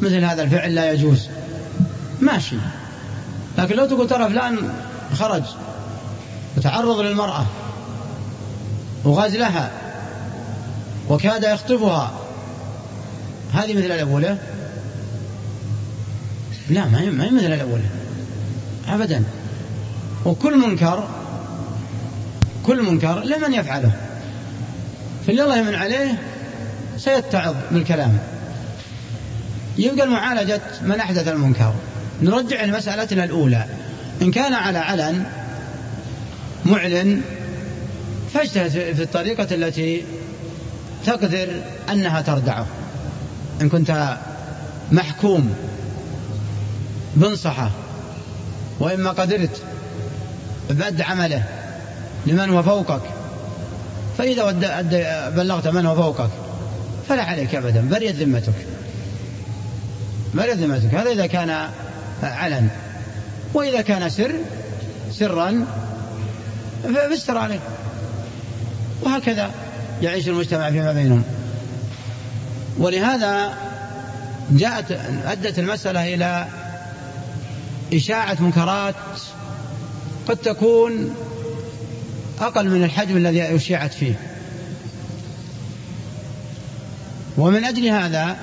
مثل 0.00 0.24
هذا 0.24 0.42
الفعل 0.42 0.74
لا 0.74 0.92
يجوز. 0.92 1.28
ماشي. 2.20 2.56
لكن 3.58 3.76
لو 3.76 3.86
تقول 3.86 4.08
ترى 4.08 4.28
فلان 4.28 4.72
خرج 5.14 5.42
وتعرض 6.56 7.00
للمرأة 7.00 7.46
وغزلها 9.04 9.70
وكاد 11.08 11.42
يخطفها 11.42 12.12
هذه 13.52 13.74
مثل 13.74 13.84
الأولى؟ 13.84 14.38
لا 16.70 16.84
ما 16.84 17.00
هي 17.00 17.10
مثل 17.10 17.52
الأولى 17.52 17.84
أبدا. 18.88 19.22
وكل 20.24 20.58
منكر 20.58 21.08
كل 22.66 22.82
منكر 22.82 23.20
لمن 23.24 23.54
يفعله. 23.54 23.92
فاللي 25.26 25.42
الله 25.42 25.56
يمن 25.58 25.74
عليه 25.74 26.18
سيتعظ 26.96 27.54
بالكلام. 27.70 28.18
يبقى 29.78 30.06
معالجة 30.06 30.60
من 30.82 31.00
أحدث 31.00 31.28
المنكر. 31.28 31.74
نرجع 32.22 32.64
لمسألتنا 32.64 33.24
الأولى. 33.24 33.64
إن 34.22 34.30
كان 34.30 34.54
على 34.54 34.78
علن 34.78 35.24
معلن 36.64 37.20
فاجتهد 38.34 38.70
في 38.70 39.02
الطريقة 39.02 39.54
التي 39.54 40.04
تقدر 41.06 41.48
أنها 41.90 42.20
تردعه. 42.20 42.66
إن 43.60 43.68
كنت 43.68 44.16
محكوم. 44.92 45.54
بنصحه 47.16 47.70
وإما 48.80 49.10
قدرت 49.10 49.62
بأد 50.70 51.00
عمله 51.00 51.42
لمن 52.26 52.50
هو 52.50 52.62
فوقك. 52.62 53.00
فإذا 54.18 54.50
بلغت 55.30 55.68
من 55.68 55.86
هو 55.86 55.94
فوقك 55.94 56.30
فلا 57.08 57.22
عليك 57.22 57.54
أبدا 57.54 57.88
بريت 57.88 58.16
ذمتك. 58.16 58.52
بريت 60.34 60.56
ذمتك. 60.56 60.94
هذا 60.94 61.10
إذا 61.10 61.26
كان 61.26 61.68
علن. 62.22 62.68
وإذا 63.54 63.80
كان 63.80 64.08
سر 64.08 64.32
سرا 65.12 65.66
فاستر 66.94 67.38
عليه. 67.38 67.58
وهكذا 69.02 69.50
يعيش 70.02 70.28
المجتمع 70.28 70.70
فيما 70.70 70.92
بينهم. 70.92 71.22
ولهذا 72.78 73.52
جاءت 74.50 74.92
أدت 75.26 75.58
المسألة 75.58 76.14
إلى 76.14 76.46
إشاعة 77.92 78.36
منكرات 78.40 78.94
قد 80.28 80.36
تكون 80.36 81.14
أقل 82.40 82.68
من 82.68 82.84
الحجم 82.84 83.16
الذي 83.16 83.42
أشيعت 83.42 83.94
فيه. 83.94 84.14
ومن 87.38 87.64
أجل 87.64 87.86
هذا 87.88 88.36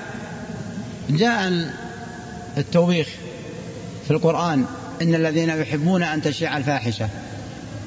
جاء 1.10 1.52
التوبيخ 2.56 3.08
في 4.04 4.10
القرآن. 4.10 4.64
إن 5.02 5.14
الذين 5.14 5.48
يحبون 5.48 6.02
أن 6.02 6.22
تشيع 6.22 6.56
الفاحشة 6.56 7.08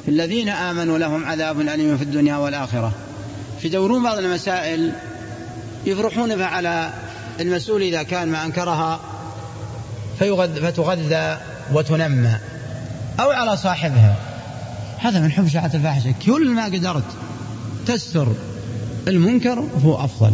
الذين 0.08 0.50
آمنوا 0.50 0.98
لهم 0.98 1.26
عذاب 1.26 1.62
أليم 1.62 1.98
في 1.98 2.04
الدنيا 2.04 2.38
والآخرة. 2.38 2.92
في 3.62 3.70
دورون 3.70 4.04
بعض 4.04 4.18
المسائل 4.18 4.92
يفرحون 5.86 6.42
على 6.42 6.94
المسؤول 7.40 7.82
إذا 7.82 8.04
كان 8.04 8.28
ما 8.28 8.46
أنكرها 8.46 9.00
فتغذى 10.20 11.38
وتنمى 11.74 12.36
أو 13.20 13.32
على 13.32 13.58
صاحبها. 13.58 14.16
هذا 15.00 15.20
من 15.20 15.32
حب 15.32 15.48
شاعة 15.48 15.72
الفاحشة. 15.74 16.14
كل 16.26 16.50
ما 16.50 16.66
قدرت 16.66 17.04
تستر 17.86 18.28
المنكر 19.08 19.64
هو 19.86 20.04
أفضل. 20.04 20.34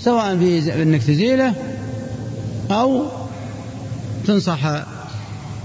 سواء 0.00 0.38
في 0.38 0.82
أنك 0.82 1.02
تزيله 1.02 1.54
أو 2.70 3.06
تنصح 4.26 4.58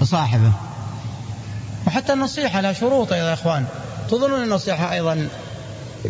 صاحبه. 0.03 0.51
وحتى 1.87 2.13
النصيحة 2.13 2.61
لها 2.61 2.73
شروط 2.73 3.11
يا 3.11 3.33
إخوان. 3.33 3.65
تظنون 4.09 4.43
النصيحة 4.43 4.93
أيضا 4.93 5.27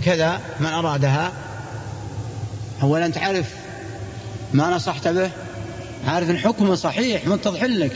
كذا 0.06 0.40
من 0.60 0.66
أرادها. 0.68 1.32
أولا 2.82 3.08
تعرف 3.08 3.50
ما 4.54 4.76
نصحت 4.76 5.08
به. 5.08 5.32
عارف 6.08 6.30
الحكم 6.30 6.76
صحيح 6.76 7.28
متضح 7.28 7.64
لك. 7.64 7.92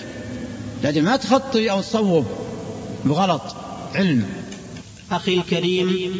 لكن 0.83 1.03
ما 1.03 1.15
تخطي 1.15 1.71
أو 1.71 1.81
تصوب 1.81 2.25
بغلط. 3.05 3.41
علم. 3.95 4.25
أخي 5.11 5.33
الكريم 5.33 6.11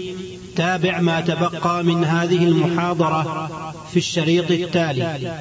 تابع 0.56 1.00
ما 1.00 1.22
تبقى 1.22 1.84
من 1.84 2.04
هذه 2.04 2.44
المحاضرة 2.44 3.50
في 3.92 3.98
الشريط 3.98 4.52
التالي. 4.52 5.34